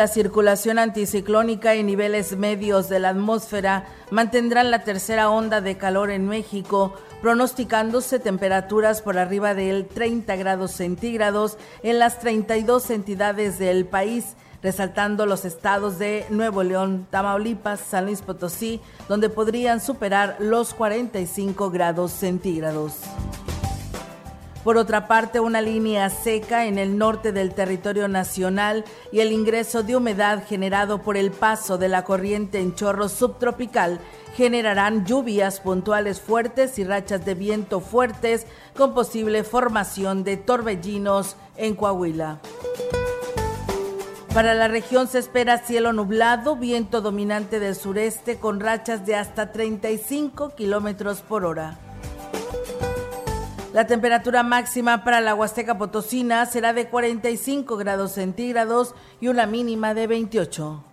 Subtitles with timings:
[0.00, 6.10] La circulación anticiclónica y niveles medios de la atmósfera mantendrán la tercera onda de calor
[6.10, 13.84] en México, pronosticándose temperaturas por arriba del 30 grados centígrados en las 32 entidades del
[13.84, 20.72] país, resaltando los estados de Nuevo León, Tamaulipas, San Luis Potosí, donde podrían superar los
[20.72, 23.02] 45 grados centígrados.
[24.64, 29.82] Por otra parte, una línea seca en el norte del territorio nacional y el ingreso
[29.82, 34.00] de humedad generado por el paso de la corriente en chorro subtropical
[34.36, 41.74] generarán lluvias puntuales fuertes y rachas de viento fuertes con posible formación de torbellinos en
[41.74, 42.40] Coahuila.
[44.34, 49.52] Para la región se espera cielo nublado, viento dominante del sureste con rachas de hasta
[49.52, 51.78] 35 kilómetros por hora.
[53.72, 59.94] La temperatura máxima para la Huasteca Potosina será de 45 grados centígrados y una mínima
[59.94, 60.89] de 28.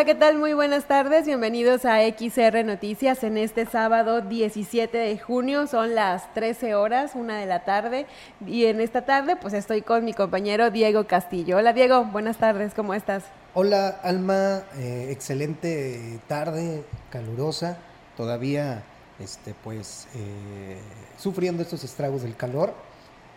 [0.00, 0.38] Hola, ¿qué tal?
[0.38, 1.26] Muy buenas tardes.
[1.26, 5.66] Bienvenidos a XR Noticias en este sábado 17 de junio.
[5.66, 8.06] Son las 13 horas, una de la tarde.
[8.46, 11.58] Y en esta tarde, pues estoy con mi compañero Diego Castillo.
[11.58, 12.06] Hola, Diego.
[12.06, 12.72] Buenas tardes.
[12.72, 13.24] ¿Cómo estás?
[13.52, 14.62] Hola, Alma.
[14.78, 17.76] Eh, excelente tarde, calurosa.
[18.16, 18.82] Todavía,
[19.18, 20.78] este, pues, eh,
[21.18, 22.72] sufriendo estos estragos del calor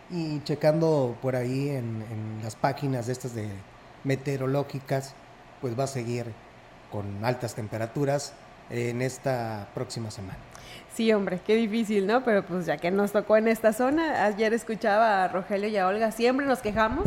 [0.08, 3.50] y checando por ahí en, en las páginas de estas de
[4.02, 5.14] meteorológicas
[5.64, 6.26] pues va a seguir
[6.94, 8.34] con altas temperaturas
[8.70, 10.38] en esta próxima semana.
[10.94, 12.22] Sí, hombre, qué difícil, ¿no?
[12.22, 15.88] Pero pues ya que nos tocó en esta zona, ayer escuchaba a Rogelio y a
[15.88, 17.06] Olga, siempre nos quejamos,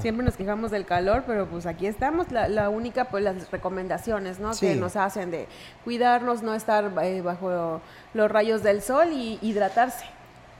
[0.00, 4.52] siempre nos quejamos del calor, pero pues aquí estamos, la, única, pues las recomendaciones, ¿no?
[4.58, 5.48] Que nos hacen de
[5.84, 7.82] cuidarnos, no estar eh, bajo
[8.14, 10.06] los rayos del sol y hidratarse.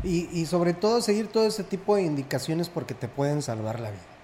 [0.03, 3.91] Y, y sobre todo seguir todo ese tipo de indicaciones porque te pueden salvar la
[3.91, 4.16] vida.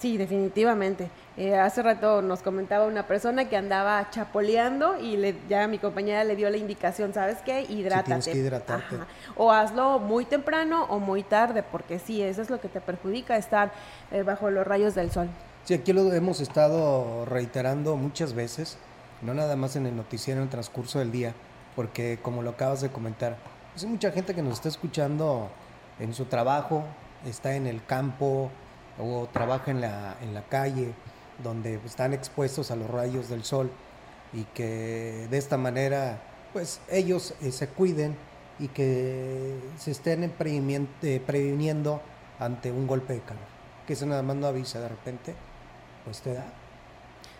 [0.00, 1.10] Sí, definitivamente.
[1.36, 6.24] Eh, hace rato nos comentaba una persona que andaba chapoleando y le, ya mi compañera
[6.24, 7.66] le dio la indicación, ¿sabes qué?
[7.68, 8.22] Hidrátate.
[8.22, 8.96] Sí, que hidratarte.
[9.36, 13.36] O hazlo muy temprano o muy tarde, porque sí, eso es lo que te perjudica,
[13.36, 13.72] estar
[14.10, 15.28] eh, bajo los rayos del sol.
[15.64, 18.78] Sí, aquí lo hemos estado reiterando muchas veces,
[19.20, 21.34] no nada más en el noticiero en el transcurso del día,
[21.76, 23.36] porque como lo acabas de comentar,
[23.72, 25.50] pues hay mucha gente que nos está escuchando
[25.98, 26.84] en su trabajo,
[27.26, 28.50] está en el campo,
[29.00, 30.92] o trabaja en la, en la calle,
[31.42, 33.70] donde están expuestos a los rayos del sol
[34.32, 36.20] y que de esta manera
[36.52, 38.16] pues ellos eh, se cuiden
[38.58, 42.00] y que se estén eh, previniendo
[42.38, 43.42] ante un golpe de calor.
[43.86, 45.34] Que eso nada más no avisa de repente,
[46.04, 46.44] pues te da.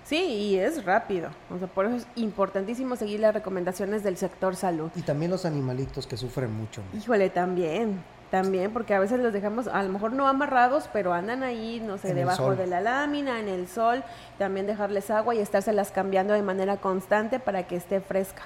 [0.04, 1.30] Sí, y es rápido.
[1.50, 4.90] O sea, por eso es importantísimo seguir las recomendaciones del sector salud.
[4.96, 6.82] Y también los animalitos que sufren mucho.
[6.94, 8.02] Híjole, también.
[8.30, 11.98] También, porque a veces los dejamos, a lo mejor no amarrados, pero andan ahí, no
[11.98, 14.04] sé, debajo de la lámina, en el sol.
[14.38, 18.42] También dejarles agua y estárselas cambiando de manera constante para que esté fresca.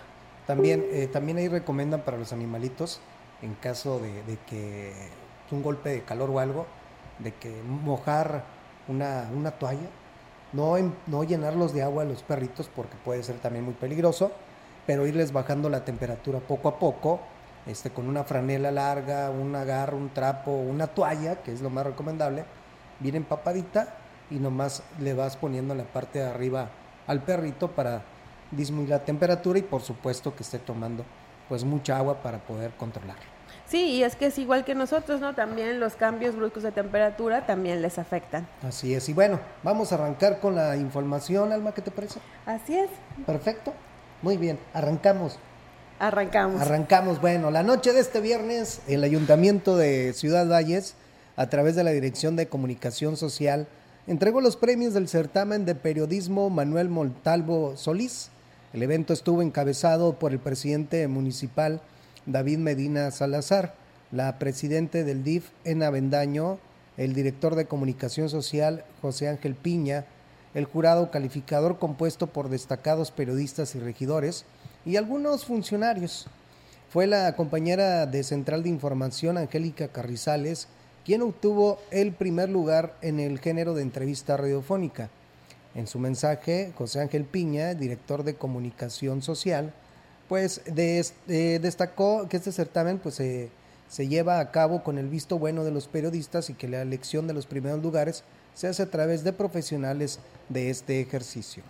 [0.47, 3.01] También, eh, también ahí recomiendan para los animalitos,
[3.43, 4.93] en caso de, de, que
[5.51, 6.67] un golpe de calor o algo,
[7.19, 8.45] de que mojar
[8.89, 9.89] una, una toalla,
[10.55, 10.77] no,
[11.07, 14.33] no llenarlos de agua a los perritos porque puede ser también muy peligroso,
[14.87, 17.21] pero irles bajando la temperatura poco a poco
[17.67, 21.87] este, con una franela larga, un agarro, un trapo, una toalla, que es lo más
[21.87, 22.45] recomendable,
[23.01, 23.95] bien empapadita
[24.31, 26.69] y nomás le vas poniendo en la parte de arriba
[27.07, 28.03] al perrito para
[28.51, 31.05] disminuir la temperatura y por supuesto que esté tomando
[31.49, 33.35] pues mucha agua para poder controlarlo.
[33.67, 35.35] Sí, y es que es igual que nosotros, ¿no?
[35.35, 38.47] También los cambios bruscos de temperatura también les afectan.
[38.63, 42.21] Así es, y bueno, vamos a arrancar con la información, Alma, ¿qué te parece?
[42.45, 42.91] Así es.
[43.27, 43.73] Perfecto,
[44.23, 45.39] muy bien, arrancamos.
[45.99, 46.61] Arrancamos.
[46.61, 50.95] Arrancamos, bueno, la noche de este viernes, el Ayuntamiento de Ciudad Valles,
[51.37, 53.69] a través de la Dirección de Comunicación Social,
[54.09, 58.31] entregó los premios del certamen de periodismo Manuel Montalvo Solís.
[58.73, 61.81] El evento estuvo encabezado por el presidente municipal
[62.27, 63.75] David Medina Salazar,
[64.11, 66.59] la presidente del DIF en Avendaño,
[66.97, 70.07] el director de comunicación social José Ángel Piña,
[70.55, 74.45] el jurado calificador compuesto por destacados periodistas y regidores
[74.85, 76.27] y algunos funcionarios.
[76.91, 80.69] Fue la compañera de Central de Información Angélica Carrizales
[81.05, 85.11] quien obtuvo el primer lugar en el género de entrevista radiofónica.
[85.75, 89.75] En su mensaje, José Ángel Piña, director de comunicación social,
[90.29, 95.65] pues eh, destacó que este certamen pues, se lleva a cabo con el visto bueno
[95.65, 99.25] de los periodistas y que la elección de los primeros lugares se hace a través
[99.25, 101.65] de profesionales de este ejercicio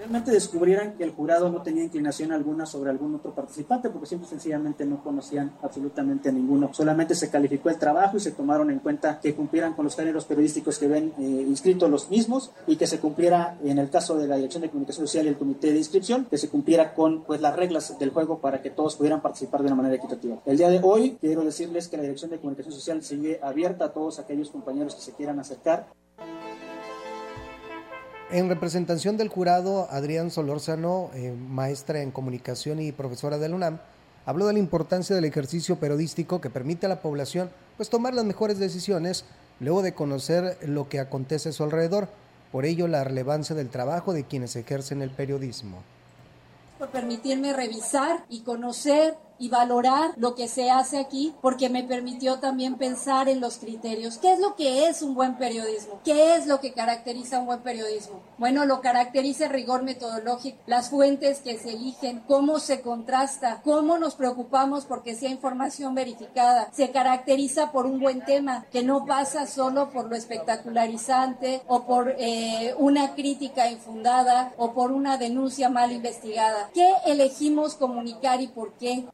[0.00, 4.26] realmente descubrieran que el jurado no tenía inclinación alguna sobre algún otro participante, porque simple
[4.26, 6.72] sencillamente no conocían absolutamente a ninguno.
[6.72, 10.24] Solamente se calificó el trabajo y se tomaron en cuenta que cumplieran con los géneros
[10.24, 14.26] periodísticos que ven eh, inscritos los mismos y que se cumpliera, en el caso de
[14.26, 17.42] la Dirección de Comunicación Social y el Comité de Inscripción, que se cumpliera con pues,
[17.42, 20.38] las reglas del juego para que todos pudieran participar de una manera equitativa.
[20.46, 23.92] El día de hoy quiero decirles que la Dirección de Comunicación Social sigue abierta a
[23.92, 25.88] todos aquellos compañeros que se quieran acercar
[28.32, 33.80] en representación del jurado, Adrián Solórzano, eh, maestra en comunicación y profesora del UNAM,
[34.24, 38.24] habló de la importancia del ejercicio periodístico que permite a la población pues, tomar las
[38.24, 39.24] mejores decisiones
[39.58, 42.08] luego de conocer lo que acontece a su alrededor.
[42.52, 45.82] Por ello, la relevancia del trabajo de quienes ejercen el periodismo.
[46.78, 52.38] Por permitirme revisar y conocer y valorar lo que se hace aquí porque me permitió
[52.38, 54.18] también pensar en los criterios.
[54.18, 56.00] ¿Qué es lo que es un buen periodismo?
[56.04, 58.20] ¿Qué es lo que caracteriza un buen periodismo?
[58.36, 63.98] Bueno, lo caracteriza el rigor metodológico, las fuentes que se eligen, cómo se contrasta, cómo
[63.98, 66.68] nos preocupamos porque sea información verificada.
[66.72, 72.14] Se caracteriza por un buen tema que no pasa solo por lo espectacularizante o por
[72.18, 76.68] eh, una crítica infundada o por una denuncia mal investigada.
[76.74, 79.06] ¿Qué elegimos comunicar y por qué?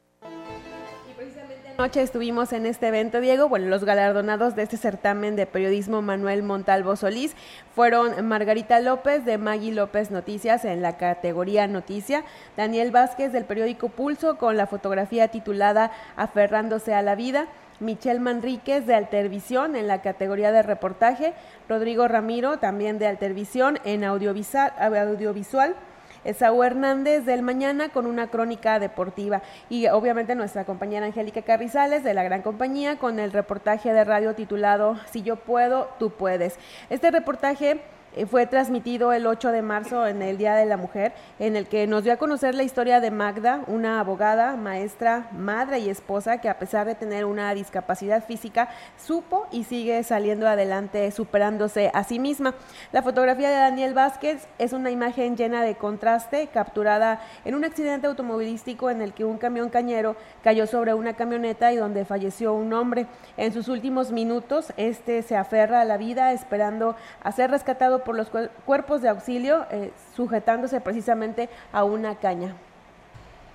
[1.77, 3.49] Noche estuvimos en este evento, Diego.
[3.49, 7.35] Bueno, los galardonados de este certamen de periodismo Manuel Montalvo Solís
[7.75, 12.23] fueron Margarita López de Maggie López Noticias en la categoría Noticia,
[12.57, 17.45] Daniel Vázquez del periódico Pulso con la fotografía titulada Aferrándose a la vida.
[17.79, 21.35] Michelle Manríquez de Altervisión en la categoría de reportaje,
[21.69, 25.75] Rodrigo Ramiro también de Altervisión en audiovisual, audiovisual
[26.27, 32.13] Esaú Hernández del Mañana con una crónica deportiva y obviamente nuestra compañera Angélica Carrizales de
[32.13, 36.59] la gran compañía con el reportaje de radio titulado Si yo puedo, tú puedes.
[36.89, 37.81] Este reportaje
[38.25, 41.85] fue transmitido el 8 de marzo en el Día de la Mujer, en el que
[41.87, 46.49] nos dio a conocer la historia de Magda, una abogada, maestra, madre y esposa que
[46.49, 52.19] a pesar de tener una discapacidad física, supo y sigue saliendo adelante, superándose a sí
[52.19, 52.55] misma.
[52.91, 58.07] La fotografía de Daniel Vázquez es una imagen llena de contraste, capturada en un accidente
[58.07, 62.73] automovilístico en el que un camión cañero cayó sobre una camioneta y donde falleció un
[62.73, 63.07] hombre.
[63.35, 68.15] En sus últimos minutos, este se aferra a la vida esperando a ser rescatado por
[68.15, 68.29] los
[68.65, 72.55] cuerpos de auxilio eh, sujetándose precisamente a una caña.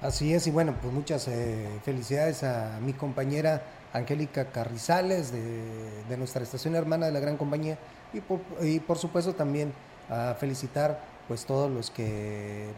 [0.02, 3.62] Así es, y bueno, pues muchas eh, felicidades a mi compañera
[3.94, 7.78] Angélica Carrizales de, nuestra estación hermana de la gran compañía
[8.12, 9.72] y por, y por supuesto también
[10.10, 12.68] a felicitar pues todos los que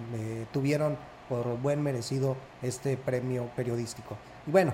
[0.53, 0.97] tuvieron
[1.29, 4.17] por buen merecido este premio periodístico.
[4.47, 4.73] Y bueno,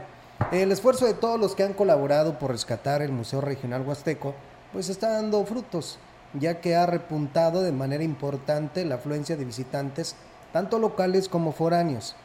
[0.53, 4.35] el esfuerzo de todos los que han colaborado por rescatar el Museo Regional Huasteco
[4.71, 5.99] pues está dando frutos
[6.35, 10.17] ya que ha repuntado de manera importante la afluencia de visitantes,
[10.53, 12.17] tanto locales como foráneos.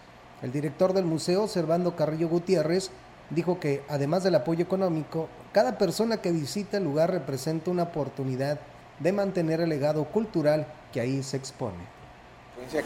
[0.41, 2.91] El director del museo, Servando Carrillo Gutiérrez,
[3.29, 8.59] dijo que, además del apoyo económico, cada persona que visita el lugar representa una oportunidad
[8.99, 11.94] de mantener el legado cultural que ahí se expone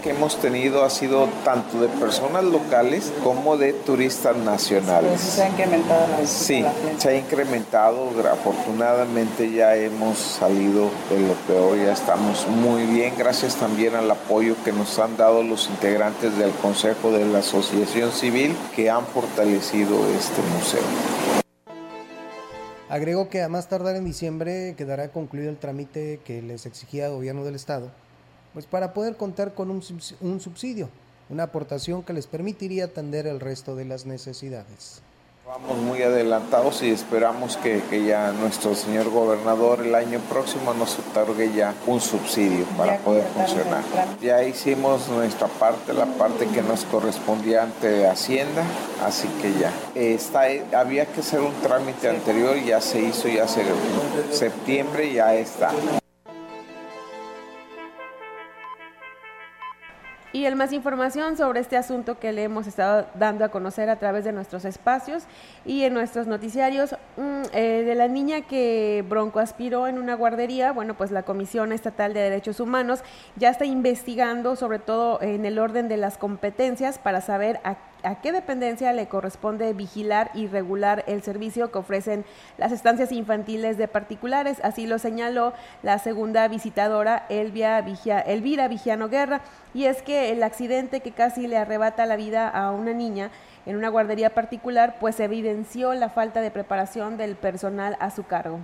[0.02, 5.20] que hemos tenido ha sido tanto de personas locales como de turistas nacionales.
[5.20, 6.66] ¿Se ha incrementado la Sí,
[6.98, 8.10] se ha incrementado.
[8.32, 13.14] Afortunadamente ya hemos salido de lo peor, ya estamos muy bien.
[13.18, 18.12] Gracias también al apoyo que nos han dado los integrantes del Consejo de la Asociación
[18.12, 20.84] Civil que han fortalecido este museo.
[22.90, 27.14] Agregó que a más tardar en diciembre quedará concluido el trámite que les exigía el
[27.14, 27.92] gobierno del estado
[28.54, 30.90] pues para poder contar con un, subsidio,
[31.30, 35.02] una aportación que les permitiría atender el resto de las necesidades.
[35.46, 41.00] Vamos muy adelantados y esperamos que, que, ya nuestro señor gobernador el año próximo nos
[41.00, 43.84] otorgue ya un subsidio para poder funcionar.
[44.22, 48.64] Ya hicimos nuestra parte, la parte que nos correspondía ante Hacienda,
[49.04, 49.74] así que ya.
[49.96, 50.44] Está,
[50.78, 53.64] había que hacer un trámite anterior, ya se hizo, ya se
[54.32, 55.72] septiembre ya está.
[60.32, 63.96] Y el más información sobre este asunto que le hemos estado dando a conocer a
[63.96, 65.24] través de nuestros espacios
[65.66, 66.96] y en nuestros noticiarios.
[67.18, 72.14] Mm, eh, de la niña que broncoaspiró en una guardería, bueno, pues la Comisión Estatal
[72.14, 73.00] de Derechos Humanos
[73.38, 78.22] ya está investigando sobre todo en el orden de las competencias para saber a a
[78.22, 82.26] qué dependencia le corresponde vigilar y regular el servicio que ofrecen
[82.58, 84.60] las estancias infantiles de particulares.
[84.64, 85.54] Así lo señaló
[85.84, 89.42] la segunda visitadora, Elvia Elvira Vigiano Guerra.
[89.74, 93.32] Y es que el accidente que casi le arrebata la vida a una niña
[93.66, 98.60] en una guardería particular, pues evidenció la falta de preparación del personal a su cargo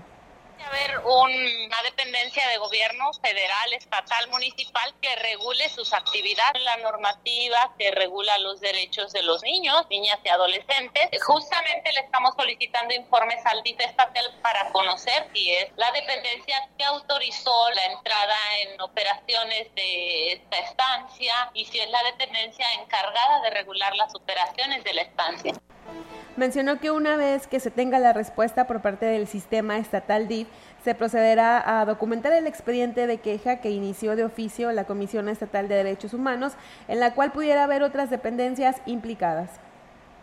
[0.64, 7.92] haber una dependencia de gobierno federal, estatal, municipal que regule sus actividades, la normativa que
[7.92, 11.10] regula los derechos de los niños, niñas y adolescentes.
[11.24, 16.84] Justamente le estamos solicitando informes al DIF estatal para conocer si es la dependencia que
[16.86, 23.50] autorizó la entrada en operaciones de esta estancia y si es la dependencia encargada de
[23.52, 25.54] regular las operaciones de la estancia.
[26.38, 30.50] Mencionó que una vez que se tenga la respuesta por parte del sistema estatal DIF,
[30.84, 35.70] se procederá a documentar el expediente de queja que inició de oficio la Comisión Estatal
[35.70, 36.54] de Derechos Humanos,
[36.90, 39.50] en la cual pudiera haber otras dependencias implicadas.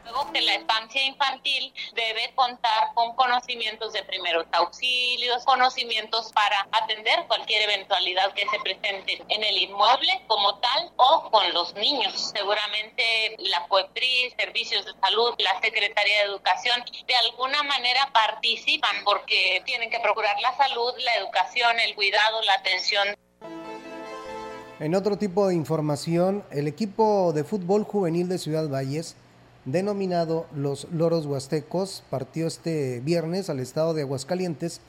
[0.04, 7.24] Luego que la estancia infantil debe contar con conocimientos de primeros auxilios, conocimientos para atender
[7.26, 12.32] cualquier eventualidad que se presente en el inmueble como tal o con los niños.
[12.34, 19.62] Seguramente la COEPRI, Servicios de Salud, la Secretaría de Educación, de alguna manera participan porque
[19.64, 23.08] tienen que procurar la salud, la educación, el cuidado, la atención.
[24.80, 29.16] En otro tipo de información, el equipo de fútbol juvenil de Ciudad Valles
[29.64, 34.80] denominado Los Loros Huastecos, partió este viernes al estado de Aguascalientes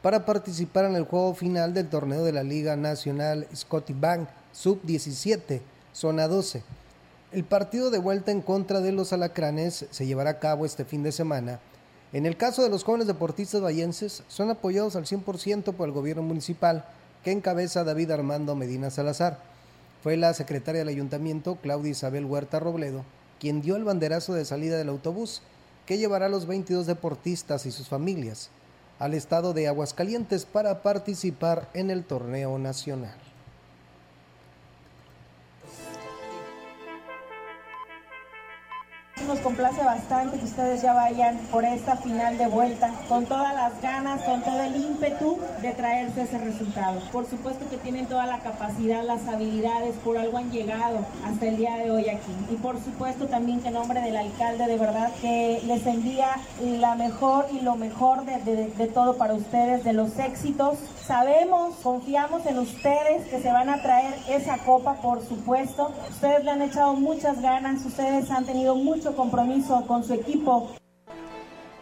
[0.00, 5.60] para participar en el juego final del torneo de la Liga Nacional Scotty Bank Sub-17,
[5.92, 6.62] zona 12.
[7.32, 11.02] El partido de vuelta en contra de los alacranes se llevará a cabo este fin
[11.02, 11.60] de semana.
[12.12, 16.22] En el caso de los jóvenes deportistas vallenses, son apoyados al 100% por el gobierno
[16.22, 16.84] municipal,
[17.24, 19.38] que encabeza David Armando Medina Salazar.
[20.02, 23.04] Fue la secretaria del ayuntamiento, Claudia Isabel Huerta Robledo,
[23.42, 25.42] quien dio el banderazo de salida del autobús
[25.84, 28.50] que llevará a los 22 deportistas y sus familias
[29.00, 33.16] al estado de Aguascalientes para participar en el torneo nacional.
[39.26, 43.80] Nos complace bastante que ustedes ya vayan por esta final de vuelta con todas las
[43.80, 47.00] ganas, con todo el ímpetu de traerse ese resultado.
[47.12, 51.56] Por supuesto que tienen toda la capacidad, las habilidades, por algo han llegado hasta el
[51.56, 52.32] día de hoy aquí.
[52.50, 56.94] Y por supuesto también que en nombre del alcalde de verdad que les envía la
[56.96, 58.38] mejor y lo mejor de,
[58.76, 60.78] de todo para ustedes, de los éxitos.
[61.06, 65.92] Sabemos, confiamos en ustedes que se van a traer esa copa, por supuesto.
[66.08, 70.70] Ustedes le han echado muchas ganas, ustedes han tenido mucho compromiso con su equipo.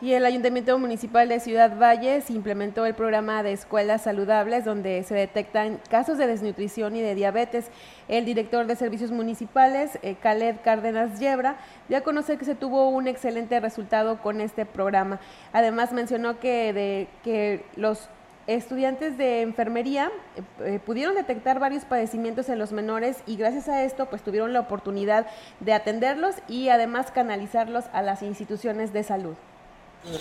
[0.00, 5.14] Y el Ayuntamiento Municipal de Ciudad Valles implementó el programa de escuelas saludables donde se
[5.14, 7.70] detectan casos de desnutrición y de diabetes.
[8.08, 11.58] El director de Servicios Municipales, eh, Khaled Cárdenas Yebra,
[11.90, 15.20] dio a conocer que se tuvo un excelente resultado con este programa.
[15.52, 18.08] Además mencionó que, de, que los
[18.54, 20.42] estudiantes de enfermería eh,
[20.74, 24.60] eh, pudieron detectar varios padecimientos en los menores y gracias a esto pues tuvieron la
[24.60, 25.26] oportunidad
[25.60, 29.34] de atenderlos y además canalizarlos a las instituciones de salud.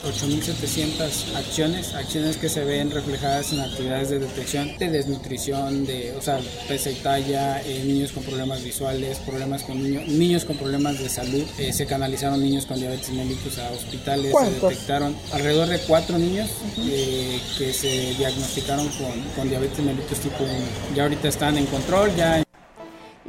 [0.03, 6.21] 8.700 acciones, acciones que se ven reflejadas en actividades de detección de desnutrición, de, o
[6.21, 10.99] sea, pesa y talla, eh, niños con problemas visuales, problemas con niños, niños con problemas
[10.99, 15.79] de salud, eh, se canalizaron niños con diabetes mellitus a hospitales, se detectaron alrededor de
[15.79, 20.53] cuatro niños eh, que se diagnosticaron con, con diabetes mellitus tipo 1.
[20.95, 22.43] Ya ahorita están en control, ya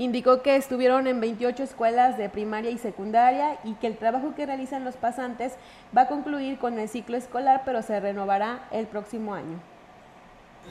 [0.01, 4.47] Indicó que estuvieron en 28 escuelas de primaria y secundaria y que el trabajo que
[4.47, 5.57] realizan los pasantes
[5.95, 9.61] va a concluir con el ciclo escolar, pero se renovará el próximo año.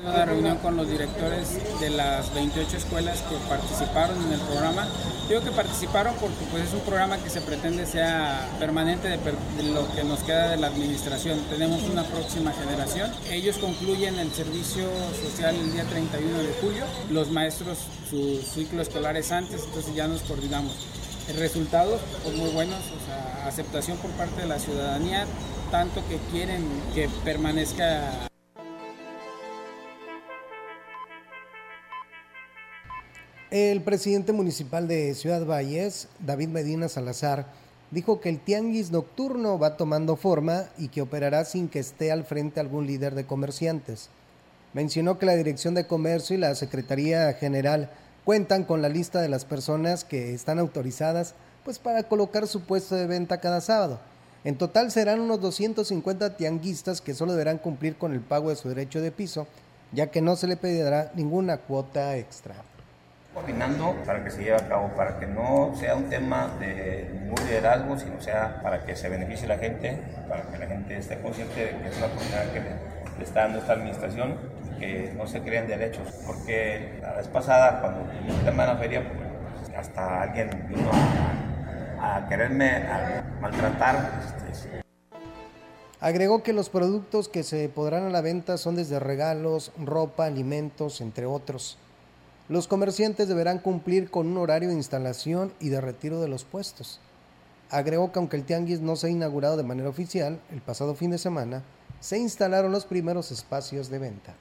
[0.01, 4.87] Una reunión con los directores de las 28 escuelas que participaron en el programa.
[5.27, 9.17] Digo que participaron porque pues, es un programa que se pretende sea permanente de,
[9.73, 11.39] lo que nos queda de la administración.
[11.49, 13.11] Tenemos una próxima generación.
[13.29, 14.87] Ellos concluyen el servicio
[15.21, 16.85] social el día 31 de julio.
[17.09, 17.79] Los maestros
[18.09, 20.87] su ciclo escolar es antes, entonces ya nos coordinamos.
[21.37, 25.25] resultados pues, muy buenos, o sea, aceptación por parte de la ciudadanía,
[25.69, 26.65] tanto que quieren
[26.95, 28.28] que permanezca
[33.51, 37.47] El presidente municipal de Ciudad Valles, David Medina Salazar,
[37.89, 42.25] dijo que el tianguis nocturno va tomando forma y que operará sin que esté al
[42.25, 44.09] frente algún líder de comerciantes.
[44.73, 47.89] Mencionó que la Dirección de Comercio y la Secretaría General
[48.23, 51.33] cuentan con la lista de las personas que están autorizadas
[51.65, 53.99] pues para colocar su puesto de venta cada sábado.
[54.43, 58.69] En total serán unos 250 tianguistas que solo deberán cumplir con el pago de su
[58.69, 59.47] derecho de piso,
[59.91, 62.68] ya que no se le pedirá ninguna cuota extra
[63.39, 67.47] coordinando para que se lleve a cabo, para que no sea un tema de ningún
[67.47, 71.65] liderazgo, sino sea para que se beneficie la gente, para que la gente esté consciente
[71.65, 74.37] de que es una oportunidad que le, está dando esta administración,
[74.79, 79.03] que no se creen derechos, porque la vez pasada cuando el tema de la feria,
[79.03, 80.89] pues, hasta alguien vino
[82.01, 82.83] a, quererme
[83.41, 84.09] maltratar.
[84.49, 84.81] Este,
[86.01, 91.01] Agregó que los productos que se podrán a la venta son desde regalos, ropa, alimentos,
[91.01, 91.77] entre otros.
[92.49, 96.99] Los comerciantes deberán cumplir con un horario de instalación y de retiro de los puestos.
[97.69, 101.11] Agregó que aunque el tianguis no se ha inaugurado de manera oficial, el pasado fin
[101.11, 101.61] de semana
[101.99, 104.33] se instalaron los primeros espacios de venta.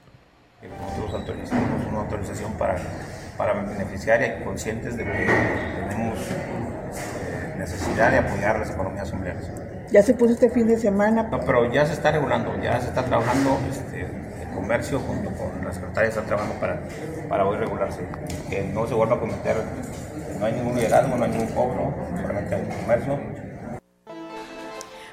[0.63, 2.77] Nosotros autorizamos una autorización para,
[3.37, 5.27] para beneficiar y conscientes de que
[5.87, 9.43] tenemos eh, necesidad de apoyar las economías sombreras.
[9.91, 11.29] ¿Ya se puso este fin de semana?
[11.29, 14.07] No, pero ya se está regulando, ya se está trabajando este,
[14.59, 16.79] comercio junto con la secretaria está trabajando para,
[17.27, 18.01] para hoy regularse,
[18.49, 19.55] que no se vuelva a cometer,
[20.39, 23.19] no hay ningún liderazgo, no hay ningún cobro, solamente hay comercio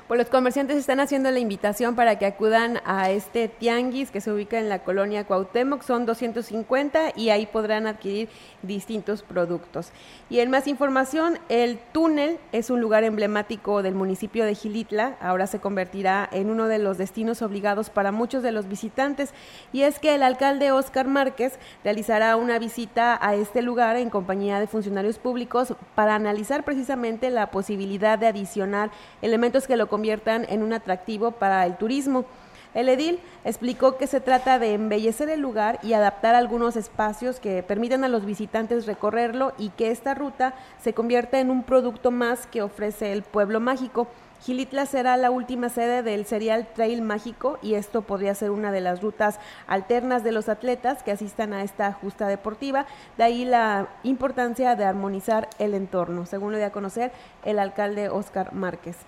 [0.09, 4.31] pues los comerciantes están haciendo la invitación para que acudan a este tianguis que se
[4.31, 8.29] ubica en la colonia Cuauhtémoc, son 250 y ahí podrán adquirir
[8.63, 9.91] distintos productos.
[10.31, 15.47] Y en más información, el túnel es un lugar emblemático del municipio de Gilitla, ahora
[15.49, 19.33] se convertirá en uno de los destinos obligados para muchos de los visitantes.
[19.73, 24.61] Y es que el alcalde Oscar Márquez realizará una visita a este lugar en compañía
[24.61, 28.91] de funcionarios públicos para analizar precisamente la posibilidad de adicionar
[29.21, 32.27] elementos que lo conviertan en un atractivo para el turismo.
[32.75, 37.63] El edil explicó que se trata de embellecer el lugar y adaptar algunos espacios que
[37.63, 42.47] permitan a los visitantes recorrerlo y que esta ruta se convierta en un producto más
[42.47, 44.07] que ofrece el pueblo mágico.
[44.43, 48.83] Gilitla será la última sede del serial Trail Mágico y esto podría ser una de
[48.83, 52.85] las rutas alternas de los atletas que asistan a esta justa deportiva.
[53.17, 57.13] De ahí la importancia de armonizar el entorno, según lo dio a conocer
[57.47, 58.99] el alcalde Oscar Márquez.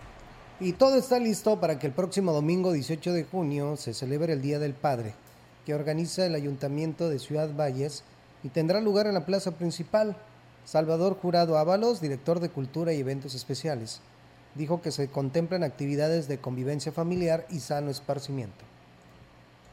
[0.60, 4.42] Y todo está listo para que el próximo domingo 18 de junio se celebre el
[4.42, 5.14] Día del Padre,
[5.64, 8.02] que organiza el Ayuntamiento de Ciudad Valles
[8.42, 10.16] y tendrá lugar en la plaza principal.
[10.64, 14.00] Salvador Jurado Ábalos, director de Cultura y Eventos Especiales,
[14.56, 18.64] dijo que se contemplan actividades de convivencia familiar y sano esparcimiento.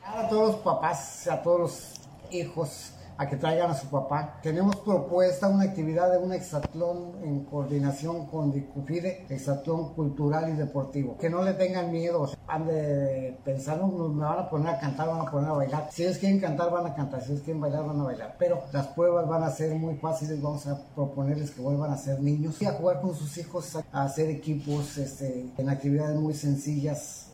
[0.05, 1.93] A todos los papás, a todos los
[2.31, 4.39] hijos a que traigan a su papá.
[4.41, 11.17] Tenemos propuesta una actividad de un exatlón en coordinación con Dicufide, exatlón cultural y deportivo.
[11.17, 15.27] Que no le tengan miedo, han de pensar, me van a poner a cantar, van
[15.27, 15.89] a poner a bailar.
[15.91, 18.35] Si ellos quieren cantar, van a cantar, si ellos quieren bailar, van a bailar.
[18.37, 22.21] Pero las pruebas van a ser muy fáciles, vamos a proponerles que vuelvan a ser
[22.21, 27.24] niños y a jugar con sus hijos, a hacer equipos este, en actividades muy sencillas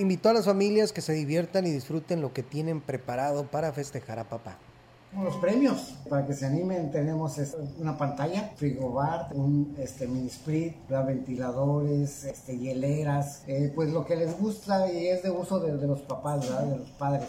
[0.00, 4.18] invitó a las familias que se diviertan y disfruten lo que tienen preparado para festejar
[4.18, 4.56] a papá.
[5.22, 7.36] Los premios, para que se animen, tenemos
[7.78, 14.38] una pantalla, frigobar, un este, mini split, ventiladores, este, hieleras, eh, pues lo que les
[14.38, 16.64] gusta y es de uso de, de los papás, ¿verdad?
[16.64, 17.28] de los padres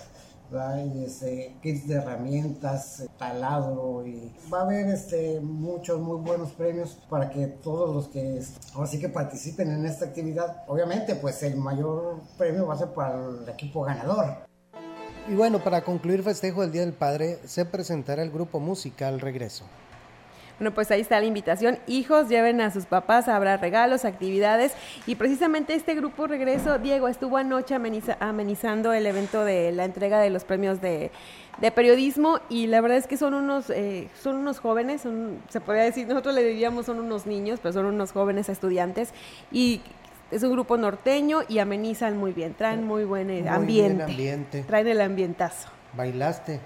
[0.51, 6.97] y este, kits de herramientas, taladro y va a haber este, muchos muy buenos premios
[7.09, 8.41] para que todos los que
[8.73, 12.89] ahora sí que participen en esta actividad, obviamente pues el mayor premio va a ser
[12.89, 14.45] para el equipo ganador.
[15.29, 19.63] Y bueno, para concluir festejo del Día del Padre, se presentará el grupo musical Regreso.
[20.61, 21.79] Bueno, pues ahí está la invitación.
[21.87, 24.73] Hijos, lleven a sus papás, habrá regalos, actividades.
[25.07, 27.73] Y precisamente este grupo Regreso, Diego, estuvo anoche
[28.19, 31.09] amenizando el evento de la entrega de los premios de,
[31.73, 35.01] periodismo y la verdad es que son unos, eh, son unos jóvenes,
[35.49, 39.15] se podría decir, nosotros le diríamos son unos niños, pero son unos jóvenes estudiantes
[39.51, 39.81] y
[40.29, 44.61] es un grupo norteño y amenizan muy bien, traen muy buen eh, ambiente, ambiente.
[44.61, 45.69] Traen el ambientazo.
[45.97, 46.59] ¿Bailaste?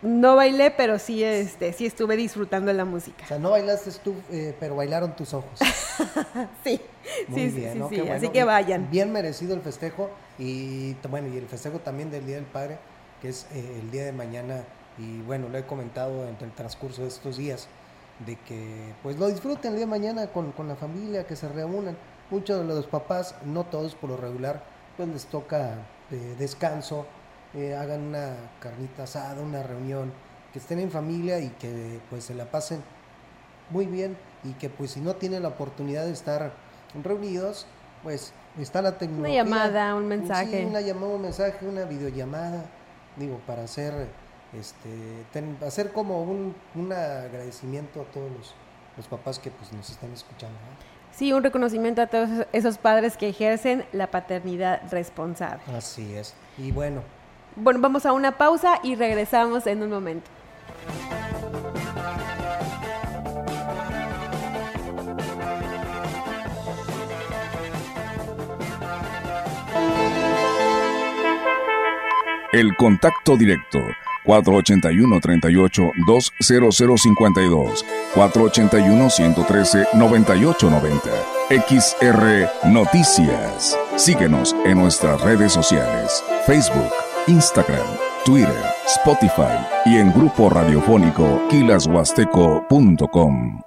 [0.00, 3.24] No bailé, pero sí, este, sí estuve disfrutando de la música.
[3.24, 5.58] O sea, no bailaste tú, eh, pero bailaron tus ojos.
[6.64, 6.80] sí,
[7.26, 8.88] Muy sí, bien, sí, así que vayan.
[8.90, 12.78] Bien merecido el festejo y bueno, y el festejo también del Día del Padre,
[13.20, 14.62] que es eh, el día de mañana
[14.98, 17.68] y bueno, lo he comentado en el transcurso de estos días.
[18.26, 21.96] de que pues lo disfruten el día de mañana con, la familia, que se reúnan.
[22.30, 24.62] Muchos de los papás, no todos por lo regular,
[24.96, 27.06] pues les toca eh, descanso,
[27.54, 30.12] eh, hagan una carnita asada, una reunión,
[30.52, 32.82] que estén en familia y que pues se la pasen
[33.70, 36.52] muy bien y que pues si no tienen la oportunidad de estar
[37.02, 37.66] reunidos,
[38.02, 39.42] pues está la tecnología.
[39.42, 40.64] Una llamada, un mensaje.
[40.64, 42.64] una llamada, un mensaje, una videollamada,
[43.16, 44.08] digo, para hacer,
[44.58, 48.54] este, hacer como un, un, agradecimiento a todos los,
[48.96, 50.56] los, papás que pues nos están escuchando.
[51.12, 55.62] Sí, un reconocimiento a todos esos padres que ejercen la paternidad responsable.
[55.74, 56.34] Así es.
[56.56, 57.02] Y bueno.
[57.60, 60.30] Bueno, vamos a una pausa y regresamos en un momento.
[72.52, 73.78] El contacto directo
[74.24, 81.10] 481 38 20052 481 113 9890
[81.50, 83.78] XR Noticias.
[83.96, 86.92] Síguenos en nuestras redes sociales: Facebook,
[87.28, 87.86] Instagram,
[88.24, 93.60] Twitter, Spotify y en grupo radiofónico kilashuasteco.com.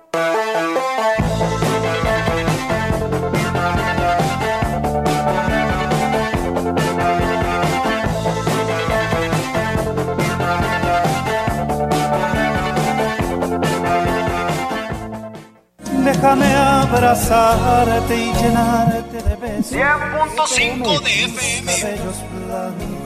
[16.04, 19.74] Déjame abrazarte y llenarte de besos.
[19.74, 23.01] 100.5 de FM.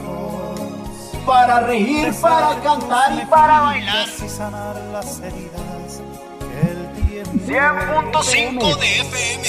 [1.26, 4.06] Para reír, para cantar y para bailar.
[4.24, 5.66] Y sanar las heridas
[7.46, 9.44] 100.5 de FM.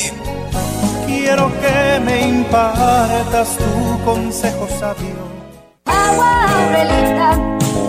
[1.07, 5.15] Quiero que me impartas tu consejo sabio.
[5.85, 7.29] Agua Aurelita,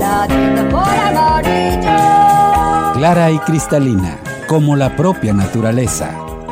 [0.00, 0.26] la
[0.70, 1.98] por amarillo.
[2.94, 6.10] Clara y cristalina como la propia naturaleza.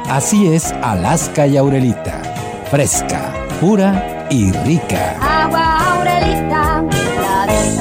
[0.09, 2.20] Así es Alaska y Aurelita,
[2.70, 5.16] fresca, pura y rica.
[5.20, 6.66] Agua Aurelita,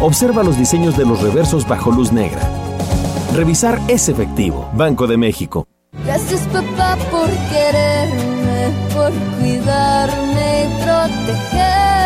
[0.00, 2.40] Observa los diseños de los reversos bajo luz negra.
[3.34, 4.70] Revisar es efectivo.
[4.74, 5.66] Banco de México.
[6.04, 11.98] Gracias papá por quererme, por cuidarme y protegerme.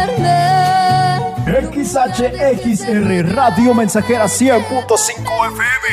[1.71, 4.63] XHXR Radio Mensajera 100.5
[5.53, 5.93] FM.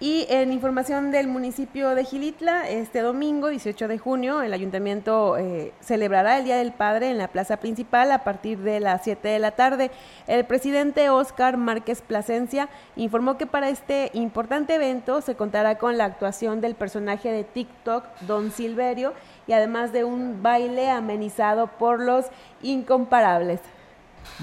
[0.02, 5.74] Y en información del municipio de Gilitla, este domingo, 18 de junio, el ayuntamiento eh,
[5.80, 9.38] celebrará el Día del Padre en la plaza principal a partir de las 7 de
[9.38, 9.92] la tarde.
[10.26, 16.06] El presidente Oscar Márquez Plasencia informó que para este importante evento se contará con la
[16.06, 19.14] actuación del personaje de TikTok, Don Silverio,
[19.46, 22.26] y además de un baile amenizado por los
[22.64, 23.60] incomparables.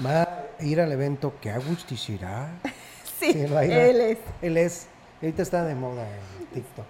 [0.05, 2.47] Va a ir al evento que agusticirá.
[3.19, 4.17] sí, sí él es.
[4.41, 4.87] Él es
[5.21, 6.85] ahorita está de moda en TikTok.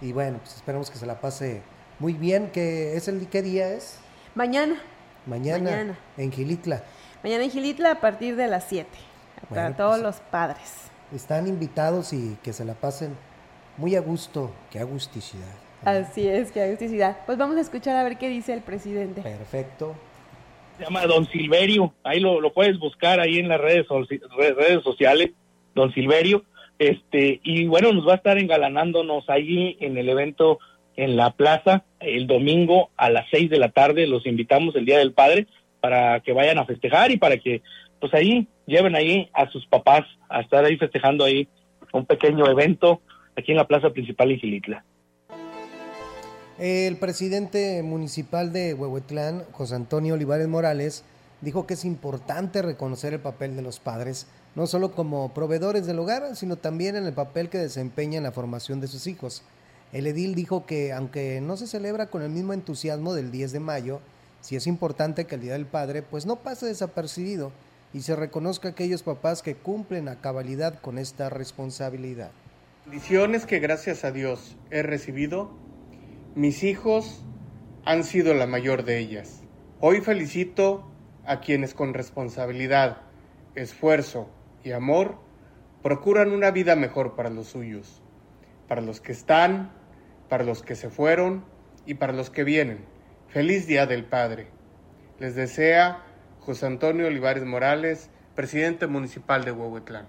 [0.00, 1.62] Y bueno, pues esperamos que se la pase
[1.98, 2.50] muy bien.
[2.50, 3.98] Que es el ¿Qué día es?
[4.34, 4.76] Mañana.
[5.26, 5.98] Mañana.
[6.16, 6.82] En Gilitla.
[7.22, 8.88] Mañana en Gilitla a partir de las 7.
[9.48, 10.90] para todos pues, los padres.
[11.14, 13.14] Están invitados y que se la pasen
[13.76, 14.50] muy a gusto.
[14.70, 15.54] Qué agusticidad.
[15.84, 17.18] Así es, qué agusticidad.
[17.26, 19.22] Pues vamos a escuchar a ver qué dice el presidente.
[19.22, 19.94] Perfecto.
[20.78, 21.92] Se llama Don Silverio.
[22.04, 25.30] Ahí lo, puedes buscar ahí en las redes, redes sociales.
[25.74, 26.44] Don Silverio
[26.80, 30.58] Este, y bueno, nos va a estar engalanándonos ahí en el evento
[30.96, 34.06] en la plaza el domingo a las seis de la tarde.
[34.06, 35.46] Los invitamos el Día del Padre
[35.82, 37.60] para que vayan a festejar y para que
[38.00, 41.48] pues ahí lleven ahí a sus papás a estar ahí festejando ahí
[41.92, 43.02] un pequeño evento
[43.36, 44.84] aquí en la plaza principal en Gilitla.
[46.58, 51.04] El presidente municipal de Huehuetlán, José Antonio Olivares Morales,
[51.42, 55.98] dijo que es importante reconocer el papel de los padres, no solo como proveedores del
[55.98, 59.42] hogar, sino también en el papel que desempeñan en la formación de sus hijos.
[59.92, 63.60] El edil dijo que, aunque no se celebra con el mismo entusiasmo del 10 de
[63.60, 64.00] mayo,
[64.40, 67.52] sí es importante que el Día del Padre pues no pase desapercibido
[67.92, 72.30] y se reconozca a aquellos papás que cumplen a cabalidad con esta responsabilidad.
[72.86, 75.50] Bendiciones que gracias a Dios he recibido,
[76.34, 77.24] mis hijos
[77.84, 79.42] han sido la mayor de ellas.
[79.80, 80.90] Hoy felicito
[81.24, 82.98] a quienes con responsabilidad,
[83.54, 84.28] esfuerzo
[84.64, 85.16] y amor
[85.82, 88.02] procuran una vida mejor para los suyos,
[88.68, 89.70] para los que están,
[90.28, 91.44] para los que se fueron
[91.86, 92.84] y para los que vienen.
[93.28, 94.48] Feliz Día del Padre.
[95.18, 96.02] Les desea
[96.40, 100.06] José Antonio Olivares Morales, presidente municipal de Huehuetlán.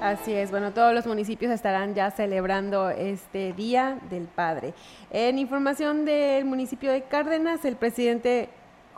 [0.00, 4.72] Así es, bueno, todos los municipios estarán ya celebrando este Día del Padre.
[5.10, 8.48] En información del municipio de Cárdenas, el presidente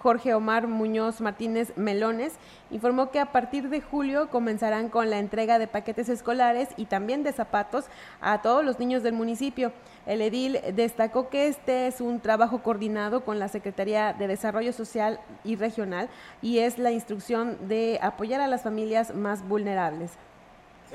[0.02, 2.32] Jorge Omar Muñoz Martínez Melones,
[2.70, 7.22] informó que a partir de julio comenzarán con la entrega de paquetes escolares y también
[7.22, 7.84] de zapatos
[8.22, 9.72] a todos los niños del municipio.
[10.06, 15.20] El edil destacó que este es un trabajo coordinado con la Secretaría de Desarrollo Social
[15.44, 16.08] y Regional
[16.40, 20.12] y es la instrucción de apoyar a las familias más vulnerables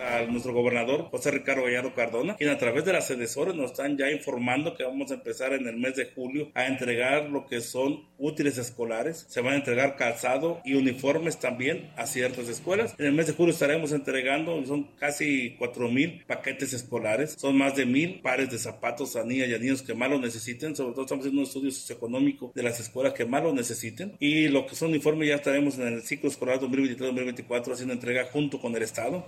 [0.02, 3.98] a nuestro gobernador José Ricardo Gallardo Cardona, quien a través de las sedesores nos están
[3.98, 7.62] ya informando que vamos a empezar en el mes de julio a entregar lo que
[7.62, 9.26] son útiles escolares.
[9.30, 12.96] Se van a entregar calzado y uniformes también a ciertas escuelas.
[12.98, 17.76] En el mes de julio estaremos entregando, son casi 4 mil paquetes escolares, son más
[17.76, 20.76] de mil pares de zapatos a niñas y a niños que más lo necesiten.
[20.76, 24.16] Sobre todo estamos haciendo un estudio socioeconómico de las escuelas que más lo necesiten.
[24.20, 28.60] Y lo que son uniformes ya estaremos en el ciclo escolar 2023-2024 haciendo entrega junto
[28.60, 29.26] con el Estado.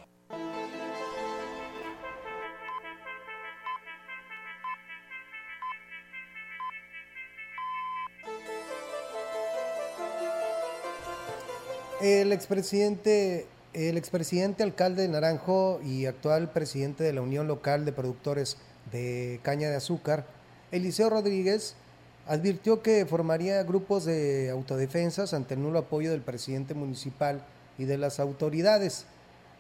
[12.02, 17.92] El expresidente, el expresidente alcalde de Naranjo y actual presidente de la Unión Local de
[17.92, 18.58] Productores
[18.92, 20.28] de Caña de Azúcar,
[20.72, 21.76] Eliseo Rodríguez,
[22.28, 27.44] advirtió que formaría grupos de autodefensas ante el nulo apoyo del presidente municipal
[27.80, 29.08] y de las autoridades.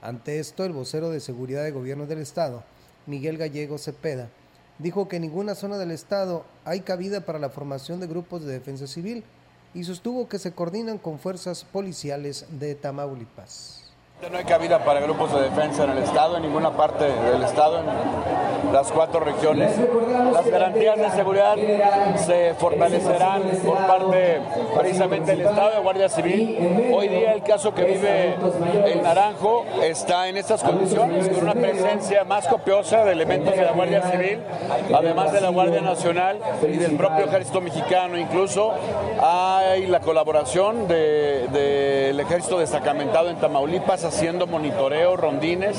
[0.04, 2.64] Ante esto, el vocero de Seguridad de Gobierno del Estado,
[3.08, 4.30] Miguel Gallego Cepeda,
[4.78, 8.54] dijo que en ninguna zona del Estado hay cabida para la formación de grupos de
[8.54, 9.24] defensa civil
[9.78, 13.87] y sostuvo que se coordinan con fuerzas policiales de Tamaulipas.
[14.20, 17.80] No hay cabida para grupos de defensa en el Estado, en ninguna parte del Estado,
[17.80, 19.74] en las cuatro regiones.
[20.34, 21.56] Las garantías de seguridad
[22.16, 24.40] se fortalecerán por parte
[24.76, 26.92] precisamente del Estado de Guardia Civil.
[26.92, 28.36] Hoy día el caso que vive
[28.88, 33.72] el Naranjo está en estas condiciones, con una presencia más copiosa de elementos de la
[33.72, 34.40] Guardia Civil,
[34.96, 38.18] además de la Guardia Nacional y del propio Ejército Mexicano.
[38.18, 38.74] Incluso
[39.22, 45.78] hay la colaboración del Ejército destacamentado en Tamaulipas haciendo monitoreo, rondines.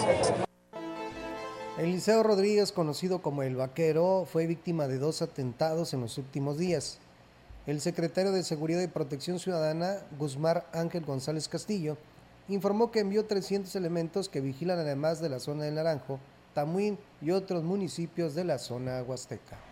[1.79, 6.99] Eliseo Rodríguez, conocido como el Vaquero, fue víctima de dos atentados en los últimos días.
[7.67, 11.97] El secretario de Seguridad y Protección Ciudadana, Guzmán Ángel González Castillo,
[12.49, 16.21] informó que envió 300 elementos que vigilan además de la zona de Naranjo,
[16.53, 19.68] Tamuín y otros municipios de la zona huasteca.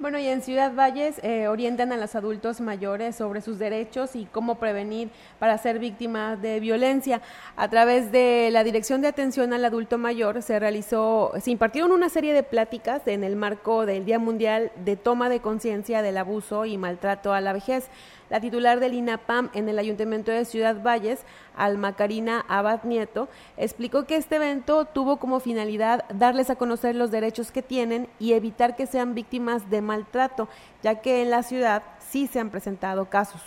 [0.00, 4.26] Bueno, y en Ciudad Valles eh, orientan a los adultos mayores sobre sus derechos y
[4.26, 7.20] cómo prevenir para ser víctimas de violencia.
[7.56, 12.10] A través de la Dirección de Atención al Adulto Mayor se realizó, se impartieron una
[12.10, 16.64] serie de pláticas en el marco del Día Mundial de Toma de Conciencia del Abuso
[16.64, 17.88] y Maltrato a la Vejez.
[18.30, 21.20] La titular del INAPAM en el Ayuntamiento de Ciudad Valles,
[21.56, 27.10] Alma Karina Abad Nieto, explicó que este evento tuvo como finalidad darles a conocer los
[27.10, 30.48] derechos que tienen y evitar que sean víctimas de maltrato,
[30.82, 33.40] ya que en la ciudad sí se han presentado casos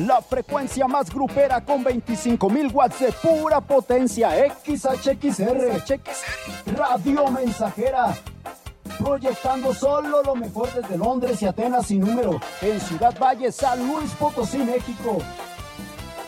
[0.00, 4.30] La frecuencia más grupera con 25.000 watts de pura potencia.
[4.64, 5.84] XHXR.
[6.74, 8.14] Radio Mensajera.
[8.98, 12.40] Proyectando solo lo mejor desde Londres y Atenas sin número.
[12.60, 15.18] En Ciudad Valle, San Luis Potosí, México.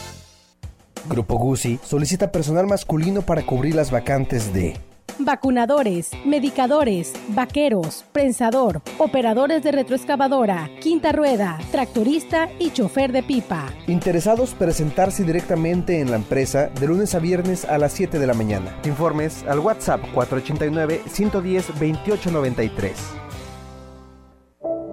[1.08, 4.74] Grupo Guzzi solicita personal masculino para cubrir las vacantes de
[5.18, 13.72] vacunadores, medicadores, vaqueros, prensador, operadores de retroexcavadora, quinta rueda, tractorista y chofer de pipa.
[13.86, 18.34] Interesados presentarse directamente en la empresa de lunes a viernes a las 7 de la
[18.34, 18.76] mañana.
[18.84, 23.23] Informes al WhatsApp 489 110 2893.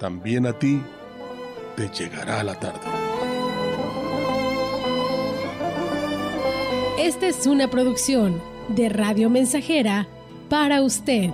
[0.00, 0.82] también a ti
[1.76, 2.80] te llegará la tarde.
[6.98, 10.08] Esta es una producción de Radio Mensajera
[10.48, 11.30] para usted.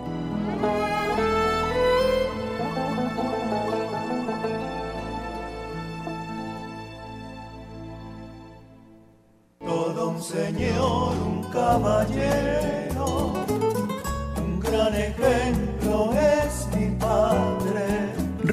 [9.61, 12.86] Todo un señor, un caballero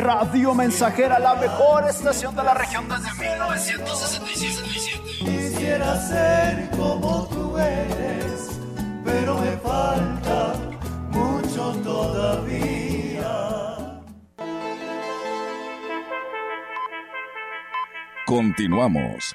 [0.04, 5.00] Radio Mensajera, la mejor estación de la región desde 1967.
[5.20, 8.60] Quisiera ser como tú eres,
[9.06, 10.56] pero me falta
[11.10, 13.24] mucho todavía.
[18.26, 19.34] Continuamos.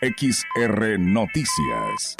[0.00, 2.16] XR Noticias.